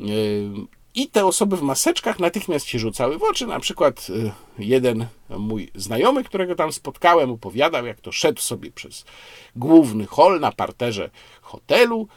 [0.00, 0.50] Yy,
[0.94, 3.46] I te osoby w maseczkach natychmiast się rzucały w oczy.
[3.46, 9.04] Na przykład yy, jeden mój znajomy, którego tam spotkałem, opowiadał, jak to szedł sobie przez
[9.56, 11.10] główny hol na parterze
[11.42, 12.08] hotelu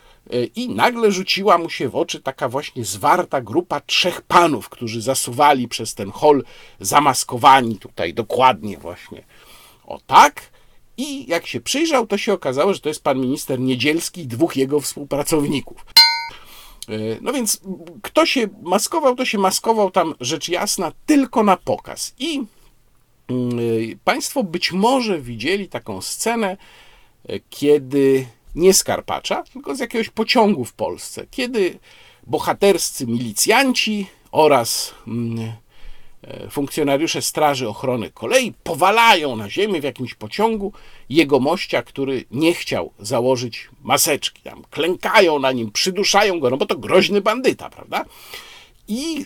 [0.55, 5.67] i nagle rzuciła mu się w oczy taka właśnie zwarta grupa trzech panów, którzy zasuwali
[5.67, 6.43] przez ten hol
[6.79, 9.23] zamaskowani tutaj dokładnie właśnie
[9.85, 10.53] o tak.
[10.97, 14.55] I jak się przyjrzał, to się okazało, że to jest pan minister Niedzielski i dwóch
[14.57, 15.85] jego współpracowników.
[16.87, 17.61] Yy, No więc
[18.01, 22.13] kto się maskował, to się maskował tam rzecz jasna tylko na pokaz.
[22.19, 22.43] I
[23.29, 26.57] yy, Państwo być może widzieli taką scenę,
[27.49, 31.79] kiedy nie z Karpacza, tylko z jakiegoś pociągu w Polsce, kiedy
[32.27, 35.53] bohaterscy milicjanci oraz mm,
[36.23, 40.73] e, funkcjonariusze Straży Ochrony Kolei powalają na ziemię w jakimś pociągu
[41.09, 44.41] jegomościa, który nie chciał założyć maseczki.
[44.41, 48.05] Tam klękają na nim, przyduszają go, no bo to groźny bandyta, prawda?
[48.87, 49.25] I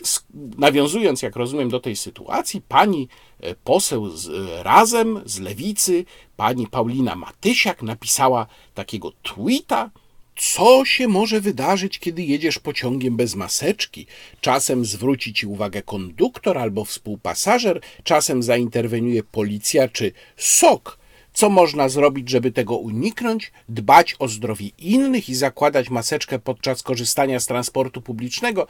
[0.57, 3.07] nawiązując, jak rozumiem, do tej sytuacji, pani
[3.39, 6.05] e, poseł z, e, razem z lewicy,
[6.37, 9.89] pani Paulina Matysiak napisała takiego tweeta,
[10.37, 14.07] co się może wydarzyć, kiedy jedziesz pociągiem bez maseczki?
[14.41, 20.97] Czasem zwróci ci uwagę konduktor albo współpasażer, czasem zainterweniuje policja czy SOK.
[21.33, 23.51] Co można zrobić, żeby tego uniknąć?
[23.69, 28.67] Dbać o zdrowie innych i zakładać maseczkę podczas korzystania z transportu publicznego?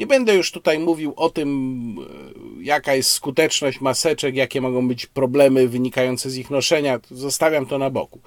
[0.00, 1.48] Nie będę już tutaj mówił o tym,
[2.58, 7.00] e, jaka jest skuteczność maseczek, jakie mogą być problemy wynikające z ich noszenia.
[7.10, 8.20] Zostawiam to na boku.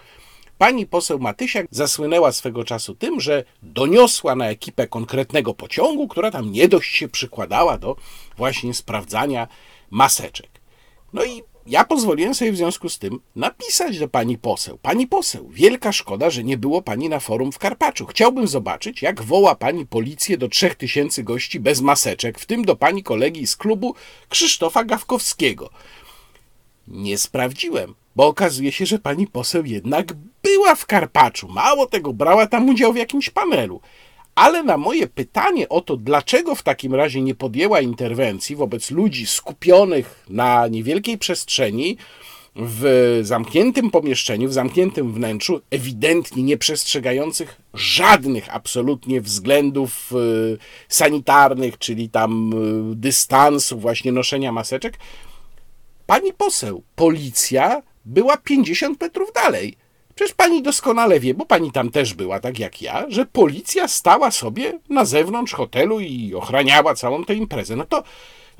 [0.57, 6.51] Pani poseł Matysiak zasłynęła swego czasu tym, że doniosła na ekipę konkretnego pociągu, która tam
[6.51, 7.95] nie dość się przykładała do
[8.37, 9.47] właśnie sprawdzania
[9.91, 10.49] maseczek.
[11.13, 14.77] No i ja pozwoliłem sobie w związku z tym napisać do pani poseł.
[14.81, 18.05] Pani poseł, wielka szkoda, że nie było pani na forum w Karpaczu.
[18.05, 22.75] Chciałbym zobaczyć, jak woła pani policję do trzech tysięcy gości bez maseczek, w tym do
[22.75, 23.95] pani kolegi z klubu
[24.29, 25.69] Krzysztofa Gawkowskiego.
[26.87, 31.47] Nie sprawdziłem, bo okazuje się, że pani poseł jednak była w Karpaczu.
[31.47, 33.81] Mało tego, brała tam udział w jakimś panelu.
[34.35, 39.27] Ale na moje pytanie o to, dlaczego w takim razie nie podjęła interwencji wobec ludzi
[39.27, 41.97] skupionych na niewielkiej przestrzeni,
[42.55, 50.57] w zamkniętym pomieszczeniu, w zamkniętym wnętrzu, ewidentnie nie przestrzegających żadnych absolutnie względów y,
[50.89, 52.53] sanitarnych, czyli tam
[52.91, 54.97] y, dystansu, właśnie noszenia maseczek,
[56.05, 59.75] Pani poseł, policja była 50 metrów dalej.
[60.15, 64.31] Przecież pani doskonale wie, bo pani tam też była, tak jak ja, że policja stała
[64.31, 67.75] sobie na zewnątrz hotelu i ochraniała całą tę imprezę.
[67.75, 68.03] No to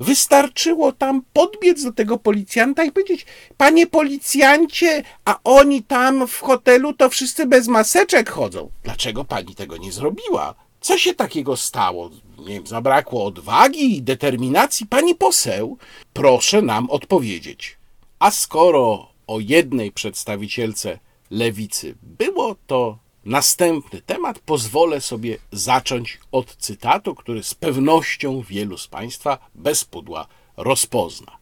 [0.00, 6.92] wystarczyło tam podbiec do tego policjanta i powiedzieć: Panie policjancie, a oni tam w hotelu
[6.92, 8.70] to wszyscy bez maseczek chodzą.
[8.84, 10.54] Dlaczego pani tego nie zrobiła?
[10.80, 12.10] Co się takiego stało?
[12.38, 14.86] Nie wiem, zabrakło odwagi i determinacji?
[14.86, 15.78] Pani poseł,
[16.12, 17.76] proszę nam odpowiedzieć.
[18.18, 20.98] A skoro o jednej przedstawicielce
[21.30, 28.88] lewicy było to następny temat, pozwolę sobie zacząć od cytatu, który z pewnością wielu z
[28.88, 31.36] Państwa bez pudła rozpozna.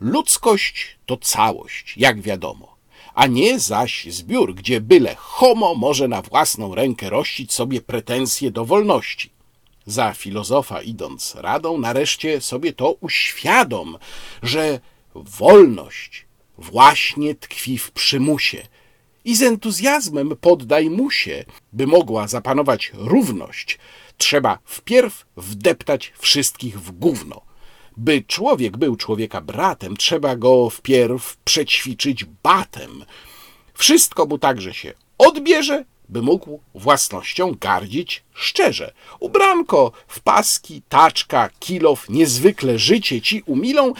[0.00, 2.76] Ludzkość to całość, jak wiadomo,
[3.14, 8.64] a nie zaś zbiór, gdzie byle homo może na własną rękę rościć sobie pretensje do
[8.64, 9.30] wolności.
[9.86, 13.98] Za filozofa idąc radą, nareszcie sobie to uświadom,
[14.42, 14.80] że
[15.14, 16.27] wolność
[16.58, 18.62] właśnie tkwi w przymusie
[19.24, 23.78] i z entuzjazmem poddaj mu się, by mogła zapanować równość,
[24.16, 27.40] trzeba wpierw wdeptać wszystkich w gówno.
[27.96, 33.04] By człowiek był człowieka bratem, trzeba go wpierw przećwiczyć batem.
[33.74, 38.92] Wszystko mu także się odbierze, by mógł własnością gardzić szczerze.
[39.20, 43.92] Ubranko w paski, taczka, kilof, niezwykle życie ci umilą,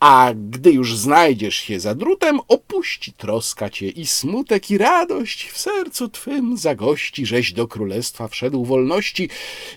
[0.00, 5.58] a gdy już znajdziesz się za drutem, opuści troska cię i smutek i radość w
[5.58, 9.28] sercu twym zagości, żeś do królestwa wszedł wolności,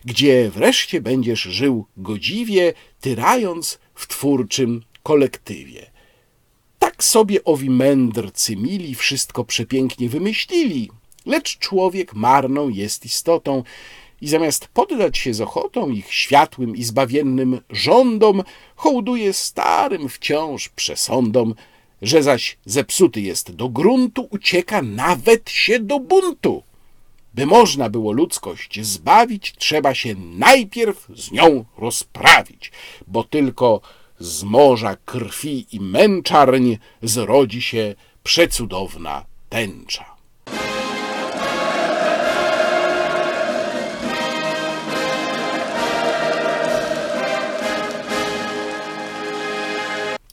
[0.06, 5.92] gdzie wreszcie będziesz żył godziwie, tyrając w twórczym kolektywie.
[6.80, 10.90] Tak sobie owi mędrcy mili wszystko przepięknie wymyślili,
[11.26, 13.64] lecz człowiek marną jest istotą
[14.22, 18.44] i zamiast poddać się z ochotą ich światłym i zbawiennym rządom,
[18.76, 21.54] hołduje starym wciąż przesądom,
[22.02, 26.64] że zaś zepsuty jest do gruntu, ucieka nawet się do buntu.
[27.34, 32.72] By można było ludzkość zbawić, trzeba się najpierw z nią rozprawić,
[33.08, 33.82] bo tylko
[34.20, 40.17] z morza krwi i męczarń zrodzi się przecudowna tęcza.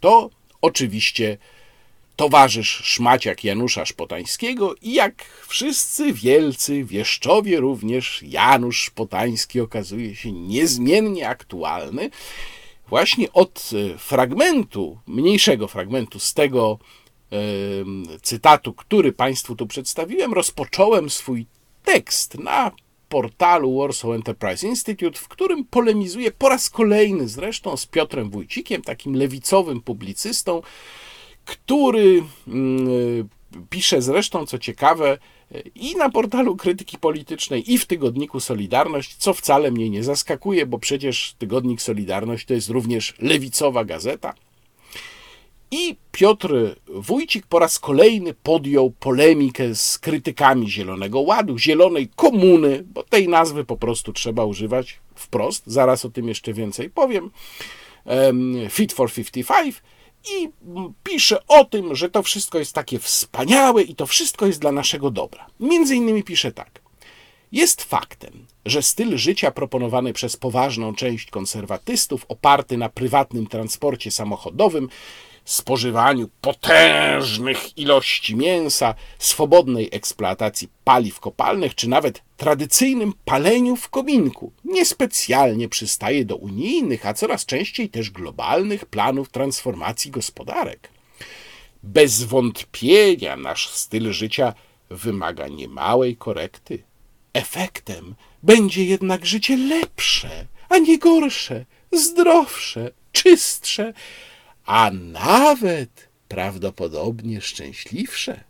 [0.05, 1.39] To oczywiście
[2.17, 11.29] towarzysz szmaciak Janusza Szpotańskiego i jak wszyscy wielcy wieszczowie również Janusz Szpotański okazuje się niezmiennie
[11.29, 12.11] aktualny.
[12.89, 16.79] Właśnie od e, fragmentu, mniejszego fragmentu z tego
[17.33, 17.37] e,
[18.23, 21.47] cytatu, który Państwu tu przedstawiłem, rozpocząłem swój
[21.85, 22.71] tekst na
[23.09, 29.15] portalu Warsaw Enterprise Institute, w którym polemizuje po raz kolejny zresztą z Piotrem Wójcikiem, takim
[29.15, 30.63] lewicowym publicystą,
[31.45, 33.29] który mm,
[33.71, 35.19] pisze zresztą, co ciekawe,
[35.75, 40.79] i na portalu krytyki politycznej, i w tygodniku Solidarność, co wcale mnie nie zaskakuje, bo
[40.79, 44.35] przecież tygodnik Solidarność to jest również lewicowa gazeta.
[45.77, 53.03] I Piotr Wójcik po raz kolejny podjął polemikę z krytykami Zielonego Ładu, Zielonej Komuny, bo
[53.03, 57.31] tej nazwy po prostu trzeba używać wprost, zaraz o tym jeszcze więcej powiem.
[58.71, 59.83] Fit for 55
[60.31, 60.49] i
[61.05, 65.11] pisze o tym, że to wszystko jest takie wspaniałe i to wszystko jest dla naszego
[65.11, 65.47] dobra.
[65.61, 66.81] Między innymi pisze tak.
[67.53, 74.89] Jest faktem, że styl życia proponowany przez poważną część konserwatystów, oparty na prywatnym transporcie samochodowym,
[75.45, 85.69] spożywaniu potężnych ilości mięsa, swobodnej eksploatacji paliw kopalnych, czy nawet tradycyjnym paleniu w kominku niespecjalnie
[85.69, 90.89] przystaje do unijnych, a coraz częściej też globalnych planów transformacji gospodarek.
[91.83, 94.55] Bez wątpienia nasz styl życia
[94.91, 96.83] wymaga niemałej korekty.
[97.33, 103.93] Efektem będzie jednak życie lepsze, a nie gorsze, zdrowsze, czystsze,
[104.67, 108.45] a nawet prawdopodobnie szczęśliwsze.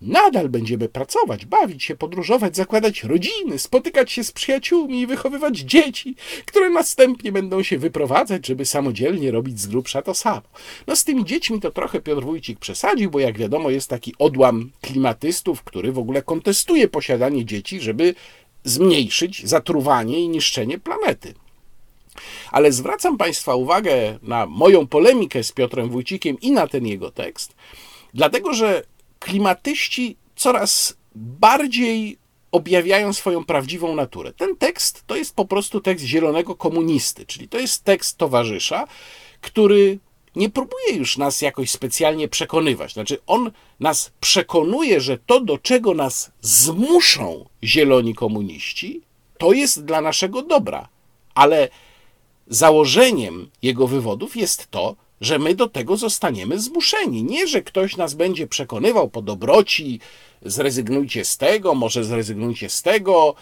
[0.00, 6.14] Nadal będziemy pracować, bawić się, podróżować, zakładać rodziny, spotykać się z przyjaciółmi i wychowywać dzieci,
[6.46, 10.42] które następnie będą się wyprowadzać, żeby samodzielnie robić z grubsza to samo.
[10.86, 14.70] No z tymi dziećmi to trochę Piotr Wójcik przesadził, bo jak wiadomo jest taki odłam
[14.80, 18.14] klimatystów, który w ogóle kontestuje posiadanie dzieci, żeby
[18.66, 21.34] zmniejszyć zatruwanie i niszczenie planety.
[22.50, 27.54] Ale zwracam Państwa uwagę na moją polemikę z Piotrem Wójcikiem i na ten jego tekst,
[28.14, 28.82] dlatego że
[29.18, 32.18] klimatyści coraz bardziej
[32.52, 34.32] objawiają swoją prawdziwą naturę.
[34.32, 38.86] Ten tekst to jest po prostu tekst zielonego komunisty, czyli to jest tekst towarzysza,
[39.40, 39.98] który
[40.36, 42.92] nie próbuje już nas jakoś specjalnie przekonywać.
[42.92, 49.00] Znaczy, on nas przekonuje, że to, do czego nas zmuszą zieloni komuniści,
[49.38, 50.88] to jest dla naszego dobra.
[51.34, 51.68] Ale
[52.46, 57.24] założeniem jego wywodów jest to, że my do tego zostaniemy zmuszeni.
[57.24, 60.00] Nie, że ktoś nas będzie przekonywał po dobroci,
[60.42, 63.34] zrezygnujcie z tego, może zrezygnujcie z tego,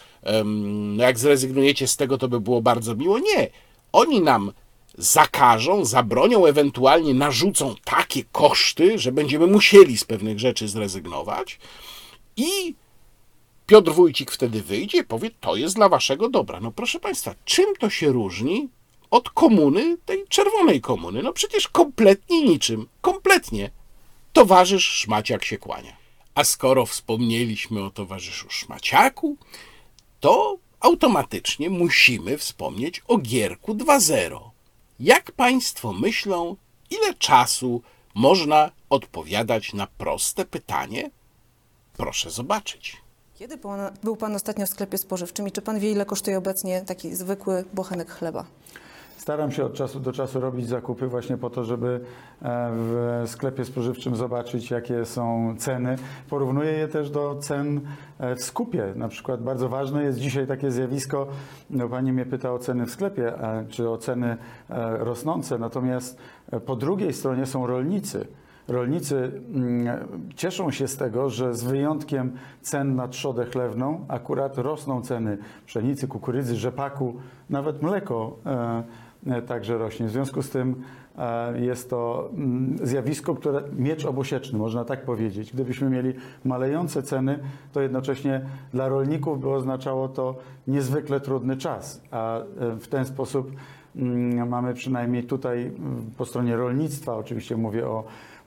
[0.44, 3.18] no jak zrezygnujecie z tego, to by było bardzo miło.
[3.18, 3.48] Nie.
[3.92, 4.52] Oni nam
[4.98, 11.58] zakażą, zabronią, ewentualnie narzucą takie koszty, że będziemy musieli z pewnych rzeczy zrezygnować
[12.36, 12.74] i
[13.66, 16.60] Piotr Wójcik wtedy wyjdzie i powie, to jest dla waszego dobra.
[16.60, 18.68] No proszę Państwa, czym to się różni
[19.10, 21.22] od komuny, tej czerwonej komuny?
[21.22, 22.88] No przecież kompletnie niczym.
[23.00, 23.70] Kompletnie.
[24.32, 25.96] Towarzysz Szmaciak się kłania.
[26.34, 29.36] A skoro wspomnieliśmy o towarzyszu Szmaciaku,
[30.20, 34.53] to automatycznie musimy wspomnieć o Gierku 2.0.
[35.04, 36.56] Jak Państwo myślą,
[36.90, 37.82] ile czasu
[38.14, 41.10] można odpowiadać na proste pytanie?
[41.96, 42.96] Proszę zobaczyć.
[43.34, 43.58] Kiedy
[44.02, 47.64] był Pan ostatnio w sklepie spożywczym i czy Pan wie, ile kosztuje obecnie taki zwykły
[47.74, 48.44] bochenek chleba?
[49.24, 52.00] Staram się od czasu do czasu robić zakupy właśnie po to, żeby
[52.42, 55.96] e, w sklepie spożywczym zobaczyć, jakie są ceny.
[56.30, 57.80] Porównuję je też do cen
[58.18, 58.92] e, w skupie.
[58.96, 61.26] Na przykład bardzo ważne jest dzisiaj takie zjawisko,
[61.70, 63.32] no pani mnie pyta o ceny w sklepie,
[63.68, 64.36] czy o ceny
[64.70, 66.18] e, rosnące, natomiast
[66.66, 68.26] po drugiej stronie są rolnicy.
[68.68, 75.02] Rolnicy mm, cieszą się z tego, że z wyjątkiem cen na trzodę chlewną akurat rosną
[75.02, 77.14] ceny pszenicy, kukurydzy, rzepaku,
[77.50, 78.36] nawet mleko
[79.46, 80.06] także rośnie.
[80.06, 80.82] W związku z tym
[81.18, 85.52] e, jest to mm, zjawisko, które miecz obosieczny, można tak powiedzieć.
[85.52, 86.14] Gdybyśmy mieli
[86.44, 87.38] malejące ceny,
[87.72, 88.40] to jednocześnie
[88.72, 92.44] dla rolników by oznaczało to niezwykle trudny czas, a e,
[92.76, 93.52] w ten sposób
[93.96, 98.04] mm, mamy przynajmniej tutaj mm, po stronie rolnictwa, oczywiście mówię o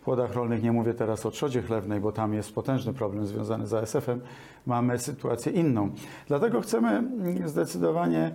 [0.08, 3.74] płodach rolnych, nie mówię teraz o trzodzie chlewnej, bo tam jest potężny problem związany z
[3.74, 4.22] ASF-em,
[4.66, 5.90] mamy sytuację inną.
[6.28, 7.04] Dlatego chcemy
[7.46, 8.32] zdecydowanie e,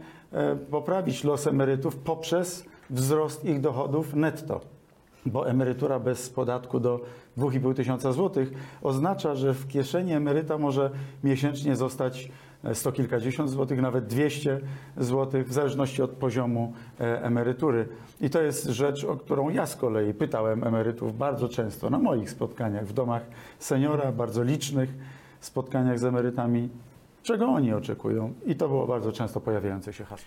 [0.70, 4.61] poprawić los emerytów poprzez wzrost ich dochodów netto.
[5.26, 7.01] Bo emerytura bez podatku do
[7.39, 8.53] 2,5 tysiąca złotych
[8.83, 10.91] oznacza, że w kieszeni emeryta może
[11.24, 12.28] miesięcznie zostać
[12.64, 14.61] e, sto kilkadziesiąt złotych, nawet 200
[14.97, 17.89] złotych, w zależności od poziomu e, emerytury.
[18.20, 22.30] I to jest rzecz, o którą ja z kolei pytałem emerytów bardzo często na moich
[22.30, 23.22] spotkaniach w domach
[23.59, 24.95] seniora, bardzo licznych
[25.41, 26.68] spotkaniach z emerytami,
[27.22, 28.34] czego oni oczekują.
[28.46, 30.26] I to było bardzo często pojawiające się hasło.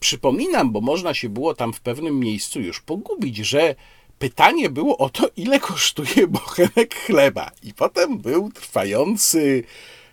[0.00, 3.74] Przypominam, bo można się było tam w pewnym miejscu już pogubić, że
[4.18, 7.50] pytanie było o to, ile kosztuje bochenek chleba.
[7.62, 9.64] I potem był trwający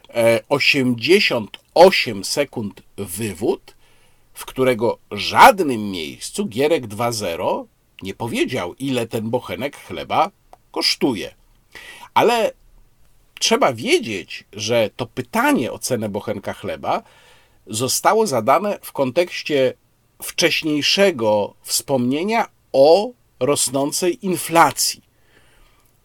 [0.10, 3.76] e, 88 sekund wywód,
[4.34, 7.66] w którego żadnym miejscu Gierek 2.0
[8.02, 10.32] nie powiedział, ile ten bochenek chleba
[10.72, 11.34] kosztuje.
[12.14, 12.52] Ale
[13.40, 17.04] trzeba wiedzieć, że to pytanie o cenę bochenka chleba
[17.68, 19.74] zostało zadane w kontekście
[20.22, 25.04] wcześniejszego wspomnienia o rosnącej inflacji.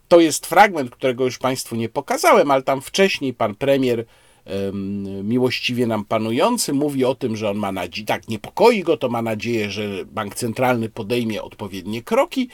[0.09, 4.05] To jest fragment, którego już Państwu nie pokazałem, ale tam wcześniej pan premier
[4.45, 9.09] em, miłościwie nam panujący mówi o tym, że on ma nadzieję, tak niepokoi go, to
[9.09, 12.49] ma nadzieję, że bank centralny podejmie odpowiednie kroki,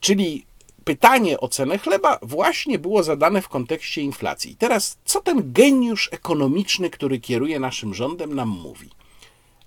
[0.00, 0.44] czyli
[0.84, 4.52] pytanie o cenę chleba właśnie było zadane w kontekście inflacji.
[4.52, 8.90] I teraz, co ten geniusz ekonomiczny, który kieruje naszym rządem, nam mówi?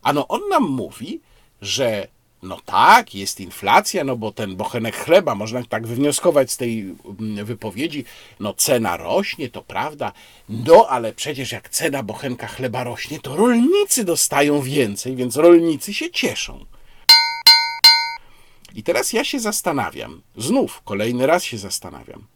[0.01, 1.21] Ano, on nam mówi,
[1.61, 2.07] że
[2.43, 7.45] no tak, jest inflacja, no bo ten bochenek chleba, można tak wywnioskować z tej mm,
[7.45, 8.05] wypowiedzi,
[8.39, 10.11] no cena rośnie, to prawda,
[10.49, 16.11] no ale przecież jak cena bochenka chleba rośnie, to rolnicy dostają więcej, więc rolnicy się
[16.11, 16.65] cieszą.
[18.73, 22.27] I teraz ja się zastanawiam, znów kolejny raz się zastanawiam,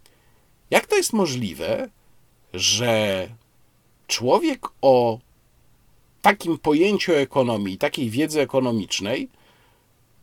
[0.71, 1.89] jak to jest możliwe,
[2.53, 3.27] że
[4.07, 5.19] człowiek o
[6.21, 9.29] takim pojęciu ekonomii, takiej wiedzy ekonomicznej,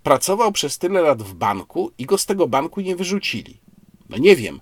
[0.03, 3.59] pracował przez tyle lat w banku i go z tego banku nie wyrzucili.
[4.09, 4.61] No nie wiem,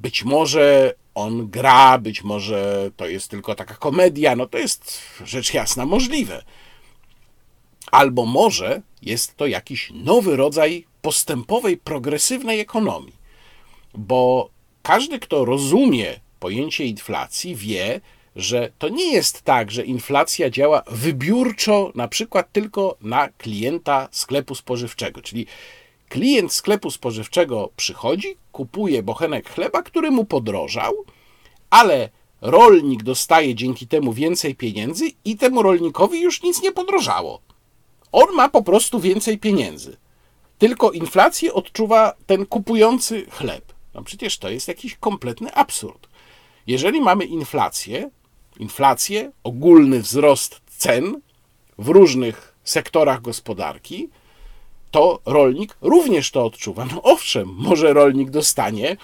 [0.00, 5.54] być może on gra, być może to jest tylko taka komedia, no to jest rzecz
[5.54, 6.44] jasna możliwe.
[7.92, 13.16] Albo może jest to jakiś nowy rodzaj postępowej, progresywnej ekonomii,
[13.94, 14.50] bo
[14.82, 18.00] każdy, kto rozumie pojęcie inflacji, wie,
[18.36, 24.54] że to nie jest tak, że inflacja działa wybiórczo, na przykład tylko na klienta sklepu
[24.54, 25.22] spożywczego.
[25.22, 25.46] Czyli
[26.08, 30.94] klient sklepu spożywczego przychodzi, kupuje bochenek chleba, który mu podrożał,
[31.70, 32.08] ale
[32.40, 37.40] rolnik dostaje dzięki temu więcej pieniędzy i temu rolnikowi już nic nie podrożało.
[38.12, 39.96] On ma po prostu więcej pieniędzy.
[40.58, 43.72] Tylko inflację odczuwa ten kupujący chleb.
[43.94, 46.08] No przecież to jest jakiś kompletny absurd.
[46.66, 48.10] Jeżeli mamy inflację,
[48.58, 51.20] inflację, ogólny wzrost cen
[51.78, 54.08] w różnych sektorach gospodarki,
[54.90, 56.84] to rolnik również to odczuwa.
[56.84, 58.96] No owszem, może rolnik dostanie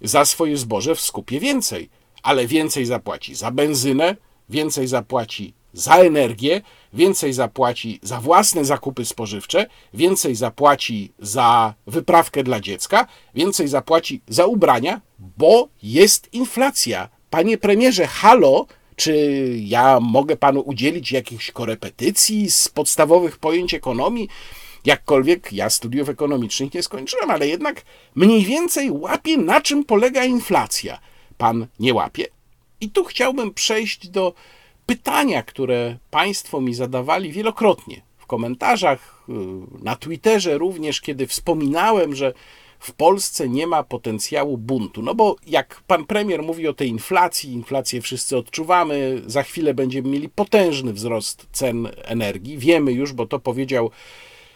[0.00, 1.88] za swoje zboże w skupie więcej,
[2.22, 4.16] ale więcej zapłaci za benzynę,
[4.48, 6.62] więcej zapłaci za energię,
[6.92, 14.46] więcej zapłaci za własne zakupy spożywcze, więcej zapłaci za wyprawkę dla dziecka, więcej zapłaci za
[14.46, 17.08] ubrania, bo jest inflacja.
[17.30, 18.66] Panie premierze, halo,
[18.96, 19.14] czy
[19.60, 24.28] ja mogę panu udzielić jakichś korepetycji z podstawowych pojęć ekonomii?
[24.84, 27.82] Jakkolwiek ja studiów ekonomicznych nie skończyłem, ale jednak
[28.14, 30.98] mniej więcej łapię, na czym polega inflacja.
[31.38, 32.26] Pan nie łapie?
[32.80, 34.34] I tu chciałbym przejść do
[34.88, 39.32] pytania, które Państwo mi zadawali wielokrotnie w komentarzach, y,
[39.84, 42.32] na Twitterze również, kiedy wspominałem, że
[42.78, 45.02] w Polsce nie ma potencjału buntu.
[45.02, 50.08] No bo jak pan premier mówi o tej inflacji, inflację wszyscy odczuwamy, za chwilę będziemy
[50.08, 52.58] mieli potężny wzrost cen energii.
[52.58, 53.90] Wiemy już, bo to powiedział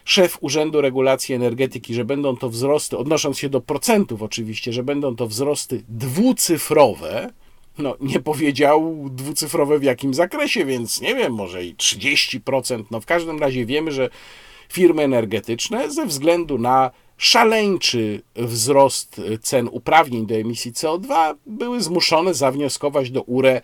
[0.04, 5.16] szef Urzędu Regulacji Energetyki, że będą to wzrosty, odnosząc się do procentów oczywiście, że będą
[5.16, 7.32] to wzrosty dwucyfrowe.
[7.78, 12.84] No, nie powiedział dwucyfrowe w jakim zakresie, więc nie wiem, może i 30%.
[12.90, 14.10] No, w każdym razie wiemy, że
[14.68, 23.10] firmy energetyczne ze względu na szaleńczy wzrost cen uprawnień do emisji CO2 były zmuszone zawnioskować
[23.10, 23.60] do URE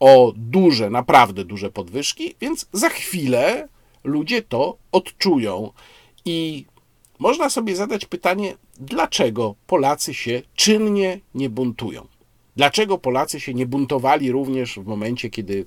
[0.00, 3.68] o duże, naprawdę duże podwyżki, więc za chwilę
[4.04, 5.72] ludzie to odczują.
[6.24, 6.66] I
[7.18, 12.06] można sobie zadać pytanie, dlaczego Polacy się czynnie nie buntują?
[12.56, 15.64] Dlaczego Polacy się nie buntowali również w momencie, kiedy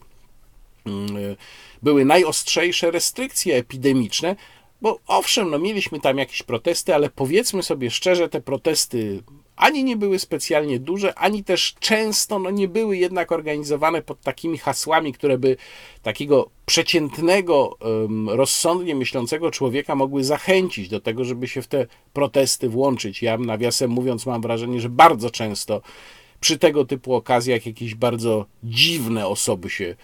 [0.85, 1.35] mm,
[1.83, 4.35] były najostrzejsze restrykcje epidemiczne?
[4.81, 9.23] Bo owszem, no mieliśmy tam jakieś protesty, ale powiedzmy sobie szczerze, te protesty
[9.59, 14.57] ani nie były specjalnie duże, ani też często no, nie były jednak organizowane pod takimi
[14.57, 15.57] hasłami, które by
[16.03, 17.77] takiego przeciętnego,
[18.27, 23.21] rozsądnie myślącego człowieka mogły zachęcić do tego, żeby się w te protesty włączyć.
[23.21, 25.81] Ja, nawiasem mówiąc, mam wrażenie, że bardzo często
[26.39, 29.95] przy tego typu okazjach jakieś bardzo dziwne osoby się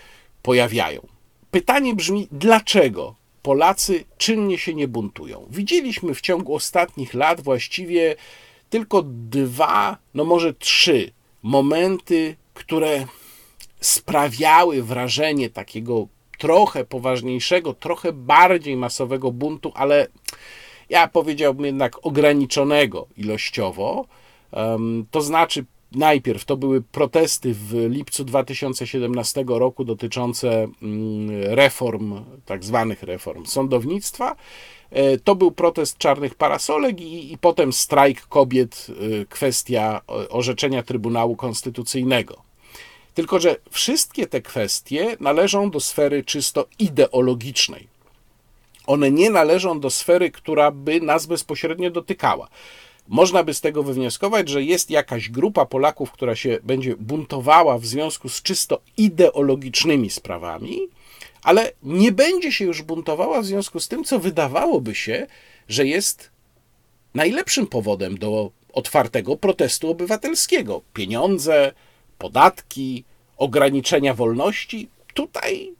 [0.41, 1.07] pojawiają.
[1.51, 5.47] Pytanie brzmi, dlaczego Polacy czynnie się nie buntują?
[5.49, 8.15] Widzieliśmy w ciągu ostatnich lat właściwie
[8.69, 11.11] tylko dwa, no może trzy
[11.43, 13.05] momenty, które
[13.79, 16.07] sprawiały wrażenie takiego
[16.37, 20.07] trochę poważniejszego, trochę bardziej masowego buntu, ale
[20.89, 24.05] ja powiedziałbym jednak ograniczonego ilościowo.
[25.11, 33.03] To znaczy, najpierw to były protesty w lipcu 2017 roku dotyczące mm, reform, tak zwanych
[33.03, 34.35] reform sądownictwa.
[34.91, 41.35] E, to był protest czarnych parasolek i, i potem strajk kobiet, e, kwestia orzeczenia Trybunału
[41.35, 42.45] Konstytucyjnego.
[43.13, 47.87] Tylko, że wszystkie te kwestie należą do sfery czysto ideologicznej.
[48.87, 52.47] One nie należą do sfery, która by nas bezpośrednio dotykała.
[53.07, 57.85] Można by z tego wywnioskować, że jest jakaś grupa Polaków, która się będzie buntowała w
[57.85, 60.79] związku z czysto ideologicznymi sprawami,
[61.43, 65.27] ale nie będzie się już buntowała w związku z tym, co wydawałoby się,
[65.67, 66.29] że jest
[67.13, 70.81] najlepszym powodem do otwartego protestu obywatelskiego.
[70.93, 71.73] Pieniądze,
[72.17, 73.03] podatki,
[73.37, 74.89] ograniczenia wolności.
[75.13, 75.73] Tutaj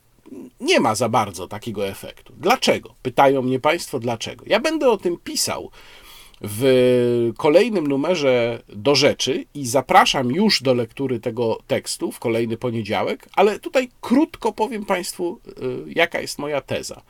[0.59, 2.33] nie ma za bardzo takiego efektu.
[2.37, 2.95] Dlaczego?
[3.01, 4.45] Pytają mnie Państwo, dlaczego.
[4.47, 5.71] Ja będę o tym pisał
[6.41, 13.29] w kolejnym numerze do rzeczy i zapraszam już do lektury tego tekstu w kolejny poniedziałek,
[13.35, 17.01] ale tutaj krótko powiem Państwu, y, jaka jest moja teza.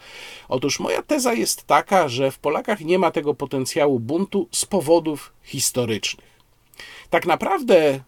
[0.49, 5.33] Otóż moja teza jest taka, że w Polakach nie ma tego potencjału buntu z powodów
[5.43, 6.35] historycznych.
[7.09, 7.99] Tak naprawdę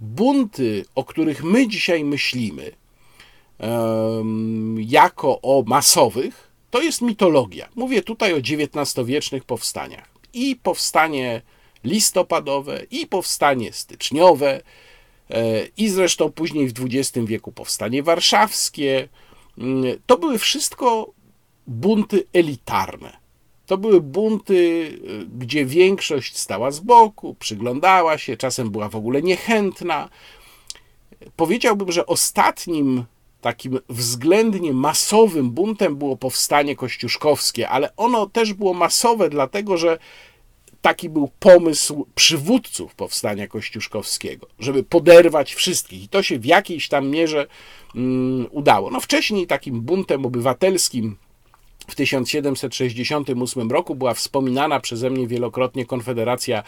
[0.00, 2.72] bunty, o których my dzisiaj myślimy,
[4.76, 7.68] jako o masowych, to jest mitologia.
[7.74, 10.08] Mówię tutaj o XIX-wiecznych powstaniach.
[10.32, 11.42] I powstanie
[11.84, 14.62] listopadowe, i powstanie styczniowe,
[15.30, 19.08] e, i zresztą później w XX wieku powstanie warszawskie.
[19.58, 21.12] Mm, To były wszystko
[21.66, 23.20] bunty elitarne.
[23.66, 29.22] To były bunty, y, gdzie większość stała z boku, przyglądała się, czasem była w ogóle
[29.22, 30.08] niechętna.
[31.36, 33.04] Powiedziałbym, że ostatnim
[33.40, 39.98] takim względnie masowym buntem było powstanie kościuszkowskie, ale ono też było masowe, dlatego że
[40.80, 46.02] taki był pomysł przywódców powstania kościuszkowskiego, żeby poderwać wszystkich.
[46.02, 47.46] I to się w jakiejś tam mierze
[47.94, 48.90] mm, udało.
[48.90, 51.16] No wcześniej takim buntem obywatelskim
[51.88, 56.62] w 1768 roku była wspominana przeze mnie wielokrotnie Konfederacja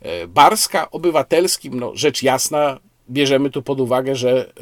[0.00, 0.90] e, Barska.
[0.90, 2.80] Obywatelskim, no rzecz jasna,
[3.10, 4.52] bierzemy tu pod uwagę, że e,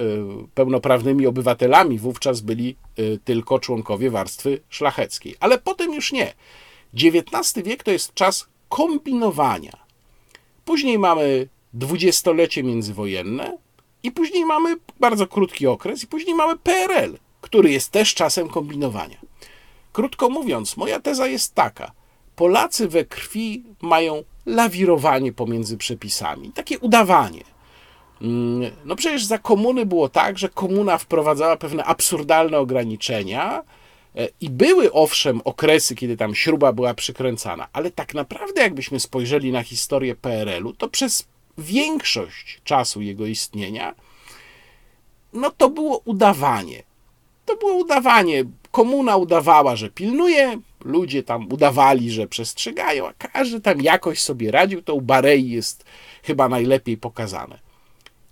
[0.54, 5.34] pełnoprawnymi obywatelami wówczas byli e, tylko członkowie warstwy szlacheckiej.
[5.40, 6.34] Ale potem już nie.
[6.94, 9.76] XIX wiek to jest czas kombinowania.
[10.64, 13.58] Później mamy dwudziestolecie międzywojenne
[14.02, 19.16] i później mamy bardzo krótki okres i później mamy PRL, który jest też czasem kombinowania.
[19.92, 21.92] Krótko mówiąc, moja teza jest taka:
[22.36, 27.55] Polacy we krwi mają lawirowanie pomiędzy przepisami, takie udawanie.
[28.22, 33.62] Mm, No przecież za komuny było tak, że komuna wprowadzała pewne absurdalne ograniczenia
[34.16, 39.52] e, i były owszem okresy, kiedy tam śruba była przykręcana, ale tak naprawdę jakbyśmy spojrzeli
[39.52, 41.26] na historię PRL-u, to przez
[41.58, 43.94] większość czasu jego istnienia,
[45.32, 46.82] no to było udawanie.
[47.46, 48.44] To było udawanie.
[48.70, 54.82] Komuna udawała, że pilnuje, ludzie tam udawali, że przestrzegają, a każdy tam jakoś sobie radził.
[54.82, 55.84] To u Barei jest
[56.22, 57.65] chyba najlepiej pokazane.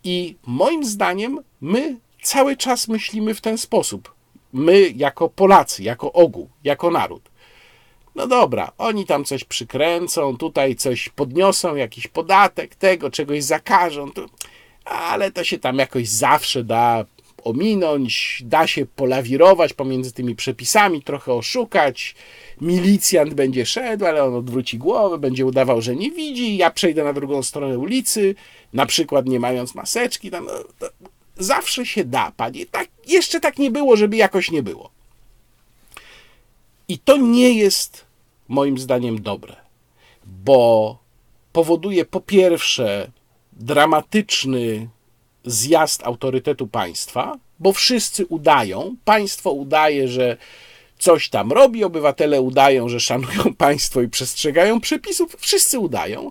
[0.04, 4.14] I moim zdaniem my cały czas myślimy w ten sposób.
[4.52, 7.30] My jako Polacy, jako ogół, jako naród.
[8.14, 14.10] No dobra, oni tam coś przykręcą, tutaj coś podniosą, jakiś podatek, tego, czegoś zakażą,
[14.84, 17.04] ale to się tam jakoś zawsze da
[17.44, 22.14] ominąć, da się polawirować pomiędzy tymi przepisami, trochę oszukać.
[22.60, 26.56] Milicjant będzie szedł, ale on odwróci głowę, będzie udawał, że nie widzi.
[26.56, 28.34] Ja przejdę na drugą stronę ulicy,
[28.74, 30.30] na przykład nie mając maseczki.
[30.30, 30.46] Tam,
[30.80, 30.88] no,
[31.36, 32.66] zawsze się da, panie.
[32.66, 34.90] Tak, jeszcze tak nie było, żeby jakoś nie było.
[36.88, 38.04] I to nie jest
[38.48, 39.56] moim zdaniem dobre,
[40.26, 40.98] bo
[41.52, 43.10] powoduje po pierwsze
[43.52, 44.88] dramatyczny
[45.44, 50.36] zjazd autorytetu państwa, bo wszyscy udają, państwo udaje, że
[50.98, 56.30] coś tam robi, obywatele udają, że szanują państwo i przestrzegają przepisów, wszyscy udają,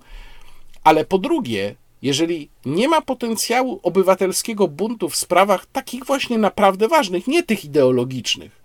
[0.83, 7.27] ale po drugie, jeżeli nie ma potencjału obywatelskiego buntu w sprawach takich właśnie naprawdę ważnych,
[7.27, 8.63] nie tych ideologicznych,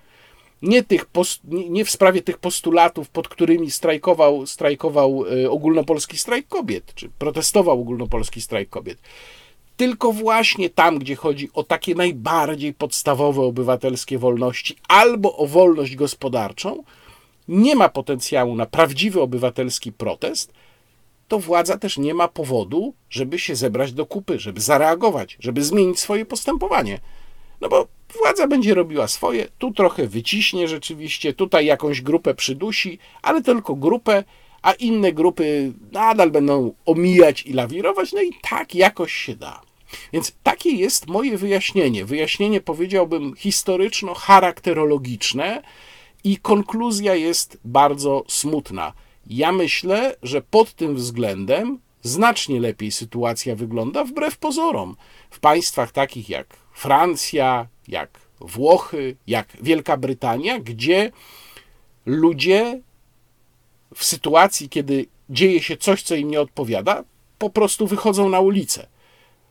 [0.62, 6.48] nie, tych post, nie, w sprawie tych postulatów, pod którymi strajkował, strajkował y, ogólnopolski strajk
[6.48, 8.98] kobiet, czy protestował ogólnopolski strajk kobiet,
[9.76, 16.84] tylko właśnie tam, gdzie chodzi o takie najbardziej podstawowe obywatelskie wolności albo o wolność gospodarczą,
[17.48, 20.52] nie ma potencjału na prawdziwy obywatelski protest,
[21.28, 26.00] to władza też nie ma powodu, żeby się zebrać do kupy, żeby zareagować, żeby zmienić
[26.00, 26.98] swoje postępowanie.
[27.60, 27.86] No bo
[28.22, 34.24] władza będzie robiła swoje, tu trochę wyciśnie rzeczywiście, tutaj jakąś grupę przydusi, ale tylko grupę,
[34.62, 39.60] a inne grupy nadal będą omijać i lawirować, no i tak jakoś się da.
[40.12, 42.04] Więc takie jest moje wyjaśnienie.
[42.04, 45.62] Wyjaśnienie powiedziałbym historyczno-charakterologiczne
[46.24, 48.92] i konkluzja jest bardzo smutna.
[49.28, 54.96] Ja myślę, że pod tym względem znacznie lepiej sytuacja wygląda wbrew pozorom
[55.30, 61.12] w państwach takich jak Francja, jak Włochy, jak Wielka Brytania, gdzie
[62.06, 62.80] ludzie
[63.94, 67.04] w sytuacji, kiedy dzieje się coś, co im nie odpowiada,
[67.38, 68.86] po prostu wychodzą na ulicę,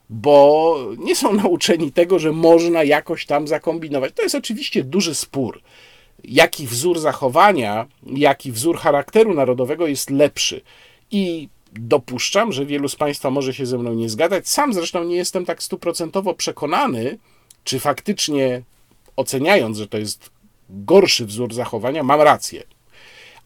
[0.09, 4.13] bo nie są nauczeni tego, że można jakoś tam zakombinować.
[4.15, 5.61] To jest oczywiście duży spór.
[6.23, 10.61] Jaki wzór zachowania, jaki wzór charakteru narodowego jest lepszy.
[11.11, 14.49] I dopuszczam, że wielu z Państwa może się ze mną nie zgadzać.
[14.49, 17.17] Sam zresztą nie jestem tak stuprocentowo przekonany,
[17.63, 18.61] czy faktycznie
[19.15, 20.29] oceniając, że to jest
[20.69, 22.63] gorszy wzór zachowania, mam rację.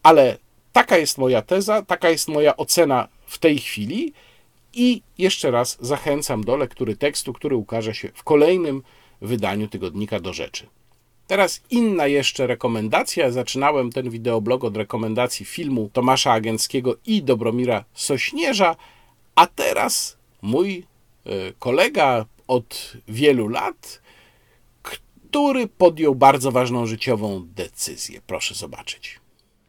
[0.03, 0.37] Ale
[0.73, 4.13] taka jest moja teza, taka jest moja ocena w tej chwili
[4.73, 8.83] i jeszcze raz zachęcam do lektury tekstu, który ukaże się w kolejnym
[9.21, 10.67] wydaniu tygodnika do rzeczy.
[11.31, 13.31] Teraz inna jeszcze rekomendacja.
[13.31, 18.75] Zaczynałem ten wideoblog od rekomendacji filmu Tomasza Agenckiego i Dobromira Sośnierza,
[19.35, 20.83] a teraz mój
[21.27, 24.01] y, kolega od wielu lat,
[24.83, 28.21] który podjął bardzo ważną życiową decyzję.
[28.27, 29.19] Proszę zobaczyć.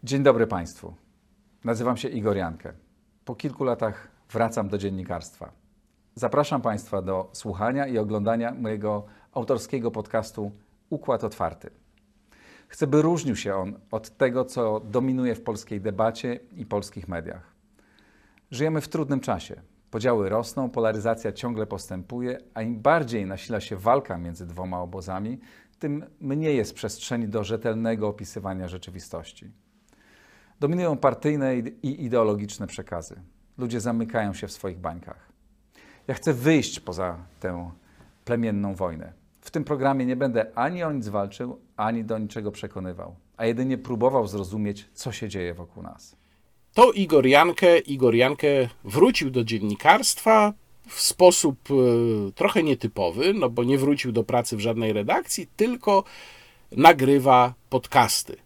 [0.05, 0.95] Dzień dobry Państwu.
[1.65, 2.73] Nazywam się Igor Jankę.
[3.25, 5.53] Po kilku latach wracam do dziennikarstwa.
[6.15, 10.53] Zapraszam Państwa do słuchania i oglądania mojego autorskiego podcastu
[10.93, 11.71] Układ Otwarty.
[12.69, 17.53] Chcę, by różnił się on od tego, co dominuje w polskiej debacie i polskich mediach.
[18.51, 19.63] Żyjemy w trudnym czasie.
[19.91, 25.39] Podziały rosną, polaryzacja ciągle postępuje, a im bardziej nasila się walka między dwoma obozami,
[25.79, 29.51] tym mniej jest przestrzeni do rzetelnego opisywania rzeczywistości.
[30.61, 33.21] Dominują partyjne i ideologiczne przekazy.
[33.59, 35.33] Ludzie zamykają się w swoich bańkach.
[36.09, 37.71] Ja chcę wyjść poza tę
[38.25, 39.22] plemienną wojnę.
[39.43, 43.79] W tym programie nie będę ani o nic walczył, ani do niczego przekonywał, a jedynie
[43.79, 46.17] próbował zrozumieć, co się dzieje wokół nas.
[46.75, 47.79] To Igor Jankę.
[47.79, 50.53] Igor Jankę wrócił do dziennikarstwa
[50.89, 51.75] w sposób e,
[52.33, 56.05] trochę nietypowy, no bo nie wrócił do pracy w żadnej redakcji, tylko
[56.73, 58.37] nagrywa podcasty.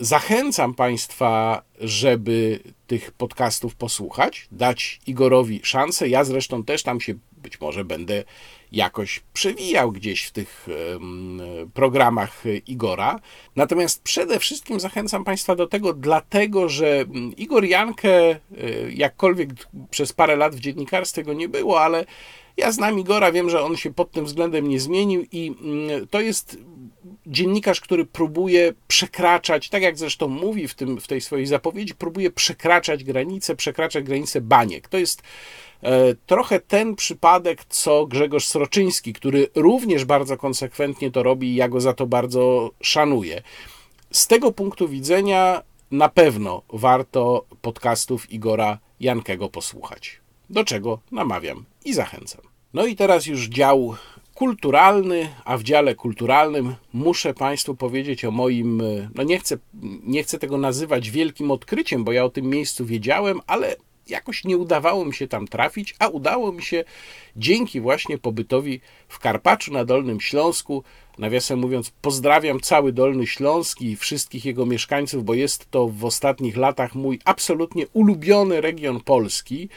[0.00, 6.08] Zachęcam Państwa, żeby tych podcastów posłuchać, dać Igorowi szansę.
[6.08, 8.24] Ja zresztą też tam się być może będę
[8.72, 10.68] jakoś przewijał gdzieś w tych
[11.74, 13.20] programach Igora.
[13.56, 18.38] Natomiast przede wszystkim zachęcam Państwa do tego, dlatego że mm, Igor Jankę, e,
[18.94, 19.50] jakkolwiek
[19.90, 22.04] przez parę lat w dziennikarstwie go nie było, ale
[22.56, 26.20] ja znam Igora, wiem, że on się pod tym względem nie zmienił i mm, to
[26.20, 26.58] jest
[27.28, 32.30] dziennikarz, który próbuje przekraczać, tak jak zresztą mówi w, tym, w tej swojej zapowiedzi, próbuje
[32.30, 34.88] przekraczać granice, przekraczać granice baniek.
[34.88, 35.22] To jest
[35.82, 41.68] e, trochę ten przypadek, co Grzegorz Sroczyński, który również bardzo konsekwentnie to robi i ja
[41.68, 43.42] go za to bardzo szanuję.
[44.12, 50.20] Z tego punktu widzenia na pewno warto podcastów Igora Jankego posłuchać.
[50.50, 52.40] Do czego namawiam i zachęcam.
[52.74, 53.94] No i teraz już dział
[54.38, 59.58] kulturalny, a w dziale kulturalnym muszę Państwu powiedzieć o moim, e, no nie chcę,
[60.02, 63.76] nie chcę tego nazywać wielkim odkryciem, bo ja o tym miejscu wiedziałem, ale
[64.08, 66.84] jakoś nie udawało mi się tam trafić, a udało mi się
[67.36, 70.84] dzięki właśnie pobytowi w Karpaczu na Dolnym Śląsku.
[71.18, 76.56] Nawiasem mówiąc, pozdrawiam cały Dolny Śląsk i wszystkich jego mieszkańców, bo jest to w ostatnich
[76.56, 79.68] latach mój absolutnie ulubiony region Polski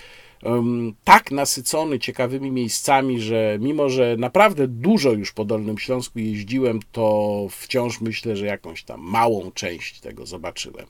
[1.03, 7.47] tak nasycony ciekawymi miejscami, że mimo, że naprawdę dużo już po Dolnym Śląsku jeździłem, to
[7.49, 10.85] wciąż myślę, że jakąś tam małą część tego zobaczyłem.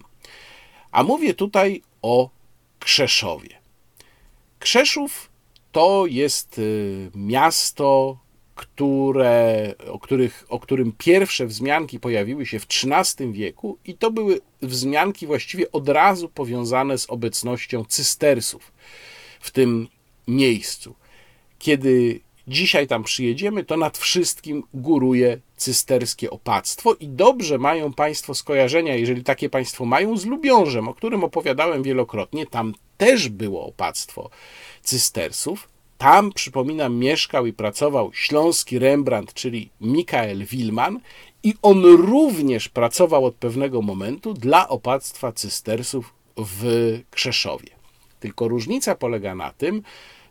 [0.91, 2.29] A mówię tutaj o
[2.79, 3.49] Krzeszowie.
[4.59, 5.29] Krzeszów
[5.71, 8.17] to jest y, miasto,
[8.55, 14.39] które, o, których, o którym pierwsze wzmianki pojawiły się w XIII wieku, i to były
[14.61, 18.70] wzmianki właściwie od razu powiązane z obecnością cystersów
[19.41, 19.87] w tym
[20.27, 20.95] miejscu.
[21.59, 28.95] Kiedy dzisiaj tam przyjedziemy, to nad wszystkim góruje cysterskie opactwo i dobrze mają Państwo skojarzenia,
[28.95, 32.45] jeżeli takie Państwo mają, z Lubiążem, o którym opowiadałem wielokrotnie.
[32.45, 34.29] Tam też było opactwo
[34.83, 35.69] cystersów.
[35.97, 40.99] Tam, przypominam, mieszkał i pracował śląski Rembrandt, czyli Mikael Wilman,
[41.43, 46.63] i on również pracował od pewnego momentu dla opactwa cystersów w
[47.11, 47.80] Krzeszowie.
[48.21, 49.81] Tylko różnica polega na tym,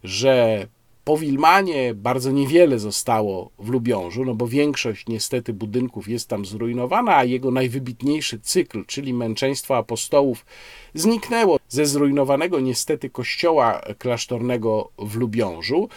[0.05, 0.67] że
[1.05, 7.17] po Wilmanie bardzo niewiele zostało w Lubiążu, no bo większość niestety budynków jest tam zrujnowana,
[7.17, 10.47] a jego najwybitniejszy cykl, czyli męczeństwo apostołów,
[10.95, 15.89] zniknęło ze zrujnowanego niestety kościoła klasztornego w Lubiążu.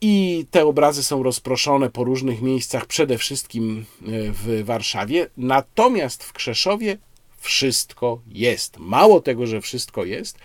[0.00, 5.26] I te obrazy są rozproszone po różnych miejscach, przede wszystkim e, w Warszawie.
[5.36, 6.98] Natomiast w Krzeszowie
[7.38, 8.78] wszystko jest.
[8.78, 10.38] Mało tego, że wszystko jest,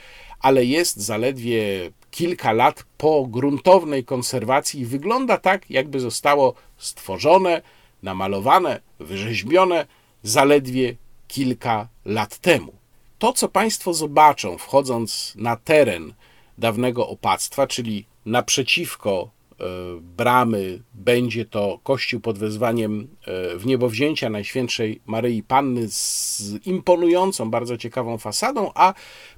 [0.43, 7.61] ale jest zaledwie kilka lat po gruntownej konserwacji i wygląda tak, jakby zostało stworzone,
[8.03, 9.85] namalowane, wyrzeźbione
[10.23, 10.95] zaledwie
[11.27, 12.73] kilka lat temu.
[13.19, 16.13] To, co Państwo zobaczą, wchodząc na teren
[16.57, 19.29] dawnego opactwa, czyli naprzeciwko
[19.59, 19.65] e,
[20.01, 27.77] bramy będzie to kościół pod wezwaniem e, w niebowzięcia Najświętszej Maryi Panny z imponującą, bardzo
[27.77, 28.93] ciekawą fasadą, a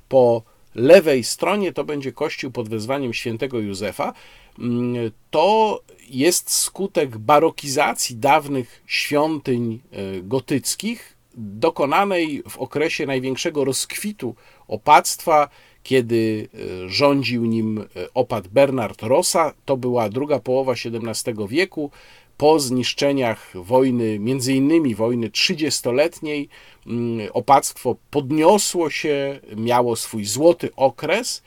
[0.10, 4.14] po lewej stronie to będzie kościół pod wezwaniem świętego Józefa.
[4.60, 14.36] Mm, To jest skutek barokizacji dawnych świątyń e, gotyckich, dokonanej w okresie największego rozkwitu
[14.68, 15.50] opactwa,
[15.84, 16.48] kiedy
[16.86, 19.54] e, rządził nim e, opat Bernard Rossa.
[19.66, 21.92] To była druga połowa XVII wieku.
[22.38, 26.50] Po zniszczeniach wojny, między innymi wojny trzydziestoletniej,
[26.88, 31.44] mm, opactwo podniosło się, miało swój złoty okres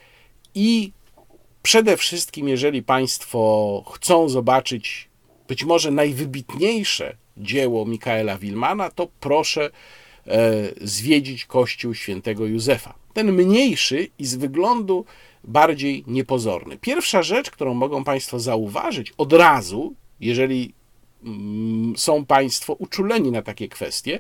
[0.55, 0.93] i
[1.63, 5.09] przede wszystkim, jeżeli Państwo chcą zobaczyć
[5.49, 9.71] być może najwybitniejsze dzieło Mikaela Wilmana, to proszę
[10.27, 12.95] e, zwiedzić kościół świętego Józefa.
[13.13, 15.05] Ten mniejszy i z wyglądu
[15.45, 16.79] bardziej niepozorny.
[16.79, 20.75] Pierwsza rzecz, którą mogą Państwo zauważyć od razu, jeżeli
[21.97, 24.19] są Państwo uczuleni na takie kwestie,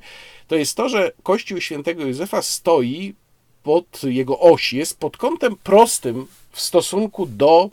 [0.49, 3.15] to jest to, że kościół świętego Józefa stoi
[3.63, 7.71] pod jego osi, jest pod kątem prostym w stosunku do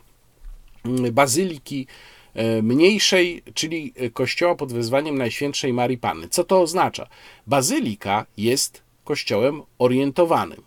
[0.86, 1.88] mm, bazyliki
[2.34, 6.30] e, mniejszej, czyli kościoła pod wezwaniem Najświętszej Marii Panny.
[6.30, 7.08] Co to oznacza?
[7.48, 10.62] Bazylika jest kościołem orientowanym,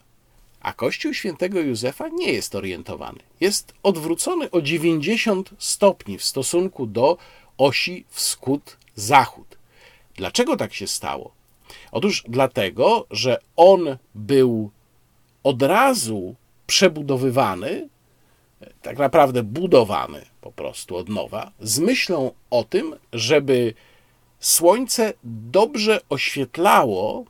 [0.60, 3.18] a kościół świętego Józefa nie jest orientowany.
[3.40, 7.18] Jest odwrócony o 90 stopni w stosunku do
[7.58, 9.58] osi wschód-zachód.
[10.16, 11.32] Dlaczego tak się stało?
[11.92, 14.70] Otóż dlatego, że on był
[15.42, 16.34] od razu
[16.66, 17.88] przebudowywany,
[18.82, 23.74] tak naprawdę budowany po prostu od nowa, z myślą o tym, żeby
[24.40, 27.24] słońce dobrze oświetlało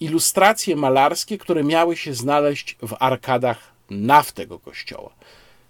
[0.00, 5.10] ilustracje malarskie, które miały się znaleźć w arkadach naw tego kościoła.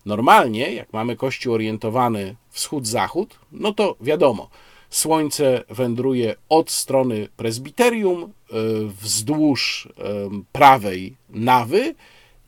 [0.07, 4.49] Normalnie, jak mamy kościół orientowany wschód-zachód, no to wiadomo,
[4.91, 8.29] słońce wędruje od strony prezbiterium e,
[9.01, 10.03] wzdłuż e,
[10.53, 11.95] prawej nawy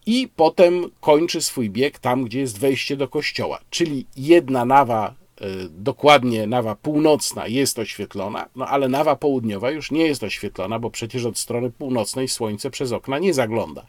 [0.06, 3.60] i potem kończy swój bieg tam, gdzie jest wejście do kościoła.
[3.70, 10.06] Czyli jedna nawa, e, dokładnie nawa północna jest oświetlona, no ale nawa południowa już nie
[10.06, 13.86] jest oświetlona, bo przecież od strony północnej słońce przez okna nie zagląda.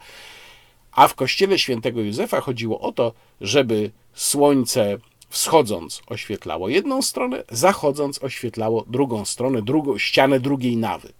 [0.92, 8.22] A w kościele świętego Józefa chodziło o to, żeby słońce wschodząc oświetlało jedną stronę, zachodząc
[8.22, 11.12] oświetlało drugą stronę, drugą, ścianę drugiej nawy.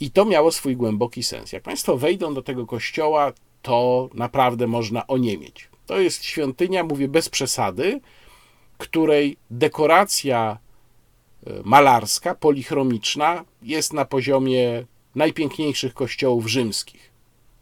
[0.00, 1.52] I to miało swój głęboki sens.
[1.52, 3.32] Jak Państwo wejdą do tego kościoła,
[3.62, 5.68] to naprawdę można oniemieć.
[5.86, 8.00] To jest świątynia, mówię bez przesady,
[8.78, 10.58] której dekoracja
[11.46, 14.84] e, malarska, polichromiczna jest na poziomie
[15.14, 17.09] najpiękniejszych kościołów rzymskich.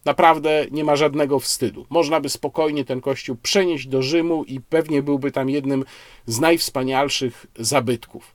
[0.04, 1.86] Naprawdę nie ma żadnego wstydu.
[1.90, 5.84] Można by spokojnie ten kościół przenieść do Rzymu i pewnie byłby tam jednym
[6.26, 8.34] z najwspanialszych zabytków.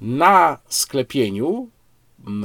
[0.00, 1.68] Na sklepieniu,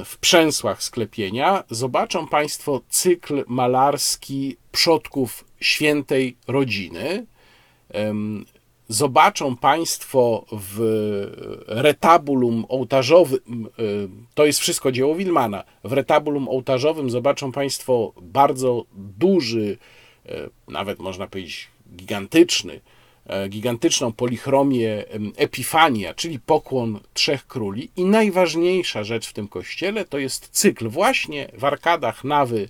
[0.06, 7.26] w przęsłach sklepienia, zobaczą Państwo cykl malarski przodków świętej rodziny.
[8.94, 10.80] Zobaczą Państwo w
[11.68, 19.78] retabulum ołtarzowym, y, to jest wszystko dzieło Wilmana, w retabulum ołtarzowym zobaczą Państwo bardzo duży,
[20.26, 22.82] y, nawet można powiedzieć gigantyczny,
[23.46, 27.92] y, gigantyczną polichromię Epifania, czyli pokłon trzech króli.
[27.96, 32.70] I najważniejsza rzecz w tym kościele to jest cykl właśnie w arkadach nawy.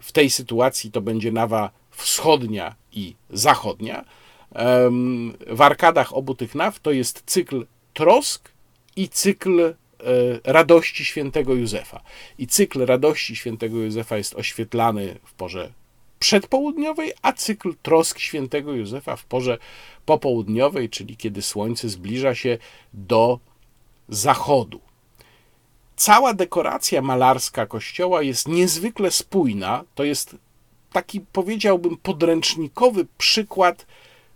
[0.00, 4.04] W tej sytuacji to będzie nawa wschodnia i zachodnia.
[5.46, 8.52] W arkadach obu tych naw to jest cykl trosk
[8.96, 9.74] i cykl e,
[10.44, 12.00] radości świętego Józefa.
[12.38, 15.72] I cykl radości świętego Józefa jest oświetlany w porze
[16.18, 19.58] przedpołudniowej, a cykl trosk świętego Józefa w porze
[20.06, 22.58] popołudniowej, czyli kiedy słońce zbliża się
[22.94, 23.38] do
[24.08, 24.80] zachodu.
[25.96, 29.84] Cała dekoracja malarska kościoła jest niezwykle spójna.
[29.94, 30.36] To jest
[30.96, 33.86] taki, powiedziałbym, podręcznikowy przykład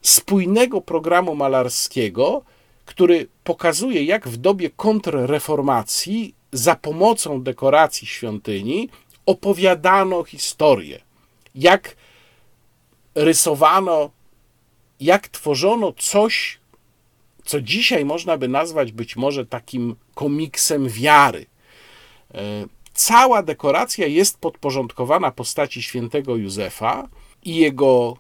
[0.02, 2.42] spójnego programu malarskiego,
[2.84, 8.88] który pokazuje, jak w dobie kontrreformacji za pomocą dekoracji świątyni
[9.26, 11.00] opowiadano historię,
[11.54, 11.96] jak
[13.14, 14.11] rysowano,
[15.00, 16.58] jak tworzono coś,
[17.44, 21.46] co dzisiaj można by nazwać być może takim komiksem wiary.
[23.01, 27.09] E, Cała dekoracja jest podporządkowana postaci świętego Józefa
[27.44, 28.16] i jego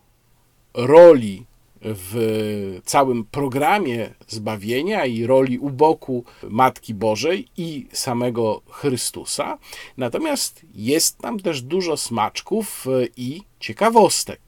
[0.74, 1.46] roli
[1.82, 9.58] w całym programie zbawienia i roli u boku Matki Bożej i samego Chrystusa.
[9.96, 14.40] Natomiast jest tam też dużo smaczków i ciekawostek.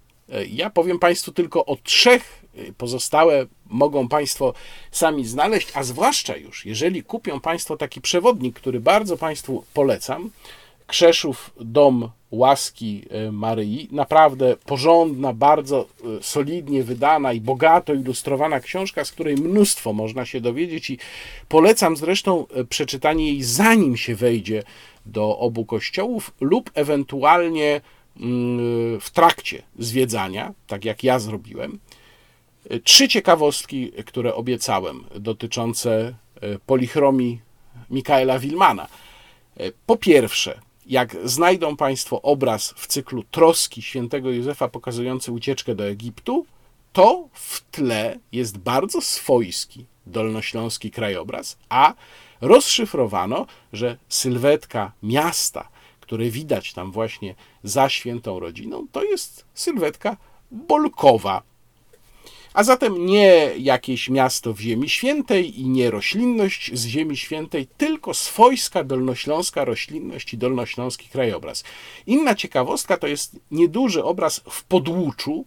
[0.49, 2.45] Ja powiem Państwu tylko o trzech,
[2.79, 4.55] pozostałe mogą Państwo
[4.91, 10.31] sami znaleźć, a zwłaszcza już, jeżeli kupią Państwo taki przewodnik, który bardzo Państwu polecam,
[10.87, 13.89] Krzeszów Dom Łaski e, Maryi.
[13.93, 15.87] Naprawdę porządna, bardzo
[16.19, 20.99] e, solidnie wydana i bogato ilustrowana książka, z której mnóstwo można się dowiedzieć i
[21.49, 24.63] polecam zresztą e, przeczytanie jej zanim się wejdzie
[25.07, 27.81] do obu kościołów lub ewentualnie
[28.21, 31.79] mm, w trakcie zwiedzania, tak jak ja zrobiłem.
[32.85, 36.15] Trzy ciekawostki, które obiecałem, dotyczące
[36.67, 37.41] polichromii
[37.91, 38.89] Mikaela Wilmana.
[39.87, 46.47] Po pierwsze, jak znajdą Państwo obraz w cyklu Troski świętego Józefa pokazujący ucieczkę do Egiptu,
[46.93, 51.95] to w tle jest bardzo swojski dolnośląski krajobraz, a
[52.41, 55.69] rozszyfrowano, że sylwetka miasta,
[56.01, 57.35] które widać tam właśnie
[57.65, 60.17] za świętą rodziną, to jest sylwetka
[60.51, 61.43] Bolkowa.
[62.55, 68.15] A zatem nie jakieś miasto w Ziemi Świętej i nie roślinność z Ziemi Świętej, tylko
[68.15, 71.65] swojska dolnośląska roślinność i dolnośląski krajobraz.
[72.07, 75.45] Inna ciekawostka to jest nieduży obraz w podłuczu,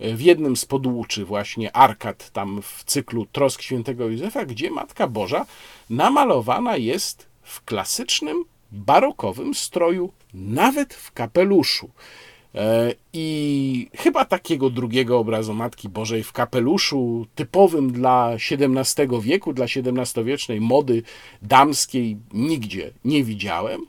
[0.00, 5.46] w jednym z podłuczy właśnie arkad tam w cyklu Trosk Świętego Józefa, gdzie Matka Boża
[5.90, 11.90] namalowana jest w klasycznym, barokowym stroju, nawet w kapeluszu.
[12.54, 19.66] E, I chyba takiego drugiego obrazu Matki Bożej w kapeluszu, typowym dla XVII wieku, dla
[19.66, 21.02] XVII-wiecznej mody
[21.42, 23.80] damskiej, nigdzie nie widziałem.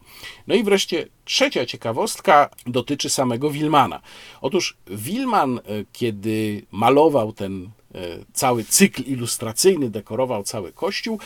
[0.47, 4.01] No i wreszcie trzecia ciekawostka dotyczy samego Wilmana.
[4.41, 7.99] Otóż Wilman, e, kiedy malował ten e,
[8.33, 11.19] cały cykl ilustracyjny, dekorował cały kościół,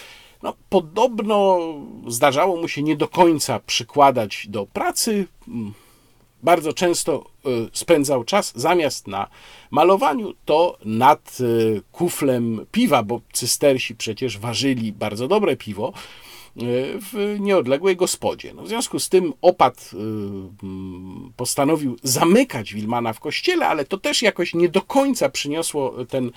[0.43, 1.59] no, podobno
[2.07, 5.27] zdarzało mu się nie do końca przykładać do pracy
[6.45, 9.27] bardzo często e, spędzał czas zamiast na
[9.71, 16.61] malowaniu, to nad e, kuflem piwa, bo cystersi przecież ważyli bardzo dobre piwo e,
[16.99, 18.53] w nieodległej gospodzie.
[18.53, 19.91] No w związku z tym opat
[21.37, 26.31] postanowił zamykać Wilmana w kościele, ale to też jakoś nie do końca przyniosło ten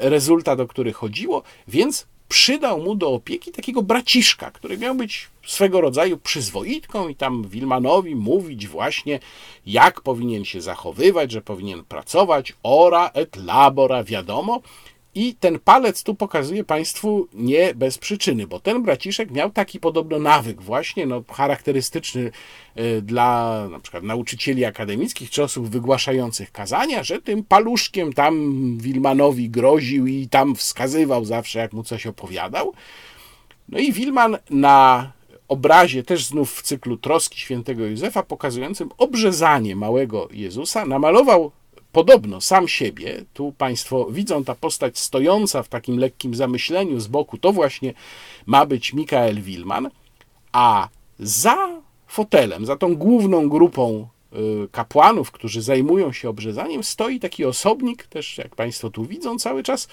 [0.00, 5.80] rezultat, o który chodziło, więc przydał mu do opieki takiego braciszka, który miał być swego
[5.80, 9.20] rodzaju przyzwoitką i tam Wilmanowi mówić właśnie,
[9.66, 14.60] jak powinien się zachowywać, że powinien pracować, ora et labora, wiadomo.
[15.14, 20.18] I ten palec tu pokazuje Państwu nie bez przyczyny, bo ten braciszek miał taki podobno
[20.18, 22.30] nawyk, właśnie no, charakterystyczny
[22.74, 29.50] e, dla na przykład nauczycieli akademickich czy osób wygłaszających kazania, że tym paluszkiem tam Wilmanowi
[29.50, 32.72] groził i tam wskazywał zawsze, jak mu coś opowiadał.
[33.68, 35.12] No i Wilman na
[35.48, 41.52] obrazie, też znów w cyklu Troski świętego Józefa, pokazującym obrzezanie małego Jezusa, namalował
[41.98, 47.38] podobno sam siebie, tu Państwo widzą ta postać stojąca w takim lekkim zamyśleniu z boku,
[47.38, 47.94] to właśnie
[48.46, 49.90] ma być Mikael Wilman,
[50.52, 50.88] a
[51.18, 54.08] za fotelem, za tą główną grupą
[54.64, 59.62] y, kapłanów, którzy zajmują się obrzezaniem, stoi taki osobnik, też jak Państwo tu widzą cały
[59.62, 59.88] czas,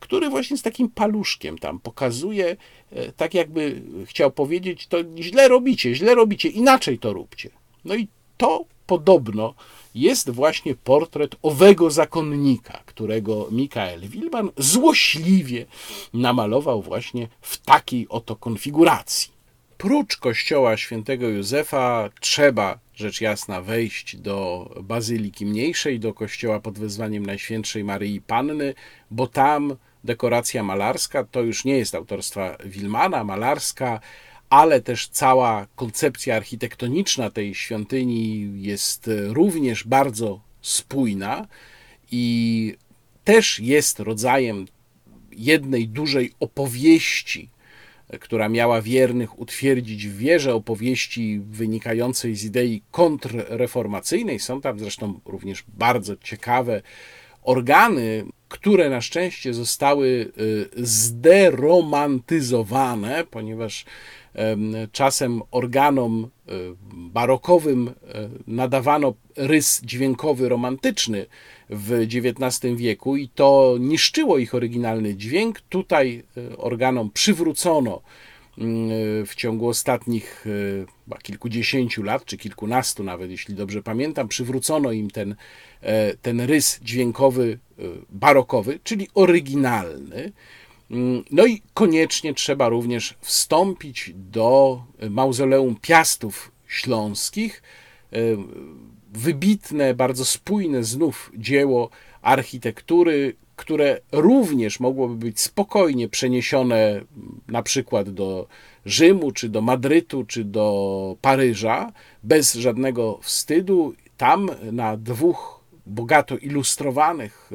[0.00, 2.56] który właśnie z takim paluszkiem tam pokazuje,
[2.92, 7.50] y, tak jakby chciał powiedzieć, to źle robicie, źle robicie, inaczej to róbcie.
[7.84, 9.54] No i to podobno
[9.94, 15.66] jest właśnie portret owego zakonnika, którego Mikael Wilman złośliwie
[16.14, 19.32] namalował właśnie w takiej oto konfiguracji.
[19.78, 27.26] Prócz kościoła świętego Józefa trzeba rzecz jasna wejść do Bazyliki Mniejszej, do kościoła pod wezwaniem
[27.26, 28.74] Najświętszej Maryi Panny,
[29.10, 34.00] bo tam dekoracja malarska to już nie jest autorstwa Wilmana, malarska
[34.52, 41.46] ale też cała koncepcja architektoniczna tej świątyni jest również bardzo spójna
[42.10, 42.76] i
[43.24, 44.66] też jest rodzajem
[45.32, 47.48] jednej dużej opowieści,
[48.20, 54.38] która miała wiernych utwierdzić w wierze, opowieści wynikającej z idei kontrreformacyjnej.
[54.38, 56.82] Są tam zresztą również bardzo ciekawe
[57.42, 60.32] organy, które na szczęście zostały y,
[60.76, 63.84] zderomantyzowane, ponieważ
[64.92, 66.52] czasem organom e,
[66.92, 71.26] barokowym e, nadawano rys dźwiękowy romantyczny
[71.70, 75.60] w XIX wieku i to niszczyło ich oryginalny dźwięk.
[75.60, 78.02] Tutaj e, organom przywrócono
[78.58, 80.44] mm, w ciągu ostatnich
[81.22, 85.34] kilkudziesięciu lat, czy kilkunastu nawet, jeśli dobrze pamiętam, przywrócono im ten,
[86.22, 87.58] ten rys dźwiękowy
[88.10, 90.32] barokowy, czyli oryginalny.
[90.92, 97.62] Mm, no i koniecznie trzeba również wstąpić do mauzoleum Piastów Śląskich.
[98.12, 98.16] E,
[99.12, 101.90] wybitne, bardzo spójne znów dzieło
[102.22, 107.00] architektury, które również mogłoby być spokojnie przeniesione
[107.48, 108.46] na przykład do
[108.86, 113.94] Rzymu, czy do Madrytu, czy do Paryża, bez żadnego wstydu.
[114.16, 117.50] Tam na dwóch bogato ilustrowanych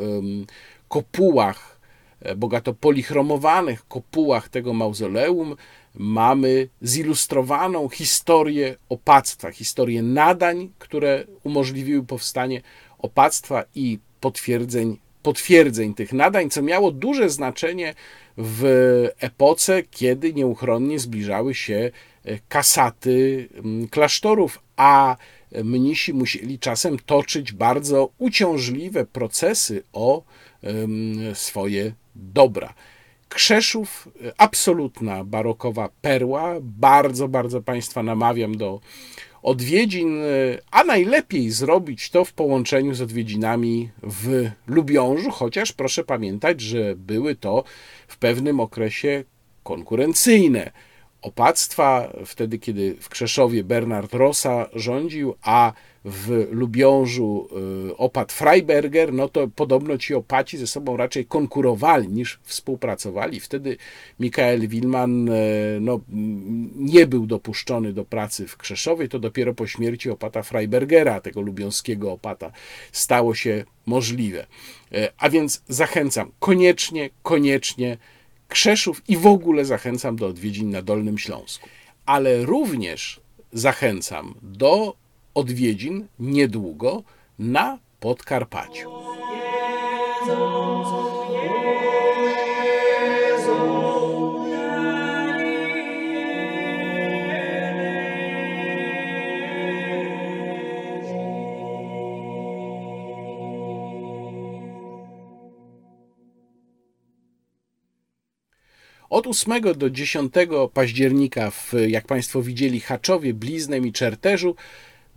[0.87, 1.76] kopułach E,
[2.35, 5.55] bogato polichromowanych kopułach tego mauzoleum
[5.95, 12.61] mamy zilustrowaną historię opactwa, historię nadań, które umożliwiły powstanie
[12.97, 17.93] opactwa i potwierdzeń, potwierdzeń tych nadań, co miało duże znaczenie
[18.37, 18.63] w
[19.19, 21.91] epoce, kiedy nieuchronnie zbliżały się
[22.25, 23.49] e, kasaty
[23.91, 25.17] klasztorów, a
[25.63, 30.23] mnisi musieli czasem toczyć bardzo uciążliwe procesy o
[31.33, 32.73] swoje dobra.
[33.29, 36.55] Krzeszów, e, absolutna barokowa perła.
[36.61, 38.79] Bardzo, bardzo Państwa namawiam do
[39.43, 40.25] odwiedzin, e,
[40.71, 47.35] a najlepiej zrobić to w połączeniu z odwiedzinami w Lubiążu, chociaż proszę pamiętać, że były
[47.35, 47.63] to
[48.07, 49.23] w pewnym okresie
[49.63, 50.71] konkurencyjne
[51.21, 55.73] opactwa, wtedy kiedy w Krzeszowie Bernard Rossa rządził, a
[56.09, 57.47] w Lubiążu
[57.89, 63.39] y, opat Freiberger, no to podobno ci opaci ze sobą raczej konkurowali niż współpracowali.
[63.39, 63.77] Wtedy
[64.19, 65.99] Michael Wilman y, no,
[66.75, 72.11] nie był dopuszczony do pracy w Krzeszowie, to dopiero po śmierci opata Freibergera, tego lubiąskiego
[72.11, 72.51] opata,
[72.91, 74.47] stało się możliwe.
[74.93, 77.97] Y, A więc zachęcam, koniecznie, koniecznie
[78.47, 81.69] Krzeszów i w ogóle zachęcam do odwiedzin na Dolnym Śląsku.
[82.05, 83.19] Ale również
[83.53, 84.95] zachęcam do
[85.37, 87.03] odwiedzin niedługo
[87.39, 88.91] na Podkarpaciu.
[109.09, 110.33] Od 8 do 10
[110.73, 114.55] października, w, jak Państwo widzieli, Haczowie, Bliznem i Czerterzu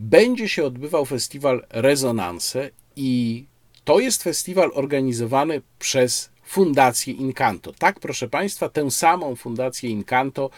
[0.01, 3.45] będzie się odbywał festiwal Rezonanse i
[3.85, 7.73] to jest festiwal organizowany przez Fundację Incanto.
[7.73, 10.51] Tak, proszę Państwa, tę samą Fundację Incanto,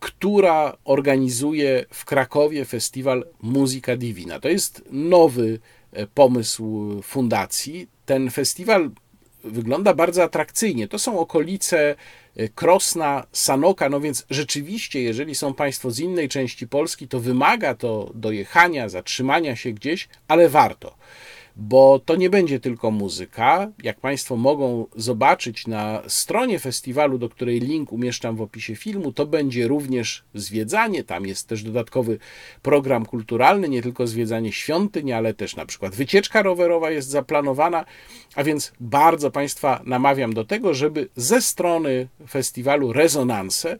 [0.00, 4.40] która organizuje w Krakowie festiwal Muzyka Divina.
[4.40, 5.58] To jest nowy
[5.92, 7.88] e, pomysł fundacji.
[8.06, 8.90] Ten festiwal
[9.44, 10.88] wygląda bardzo atrakcyjnie.
[10.88, 11.96] To są okolice
[12.54, 18.10] Krosna, Sanoka, no więc rzeczywiście, jeżeli są Państwo z innej części Polski, to wymaga to
[18.14, 20.94] dojechania, zatrzymania się gdzieś, ale warto.
[21.62, 23.68] Bo to nie będzie tylko muzyka.
[23.82, 29.26] Jak Państwo mogą zobaczyć na stronie festiwalu, do której link umieszczam w opisie filmu, to
[29.26, 31.04] będzie również zwiedzanie.
[31.04, 32.18] Tam jest też dodatkowy
[32.62, 37.84] program kulturalny, nie tylko zwiedzanie świątyń, ale też na przykład wycieczka rowerowa jest zaplanowana.
[38.34, 43.78] A więc bardzo Państwa namawiam do tego, żeby ze strony festiwalu Rezonanse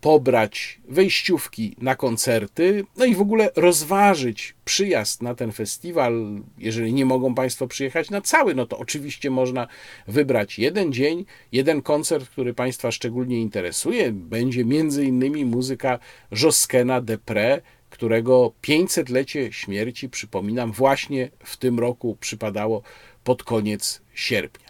[0.00, 6.40] pobrać wejściówki na koncerty, no i w ogóle rozważyć przyjazd na ten festiwal.
[6.58, 9.68] Jeżeli nie mogą Państwo przyjechać na cały, no to oczywiście można
[10.08, 14.12] wybrać jeden dzień, jeden koncert, który Państwa szczególnie interesuje.
[14.12, 15.98] Będzie między innymi muzyka
[16.30, 22.82] Joskena Depre, którego 500-lecie śmierci, przypominam, właśnie w tym roku przypadało
[23.24, 24.67] pod koniec sierpnia.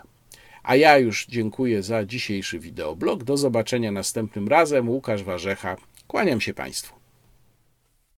[0.69, 3.25] A ja już dziękuję za dzisiejszy wideoblog.
[3.25, 4.89] Do zobaczenia następnym razem.
[4.89, 5.77] Łukasz Warzecha.
[6.07, 6.98] Kłaniam się Państwu.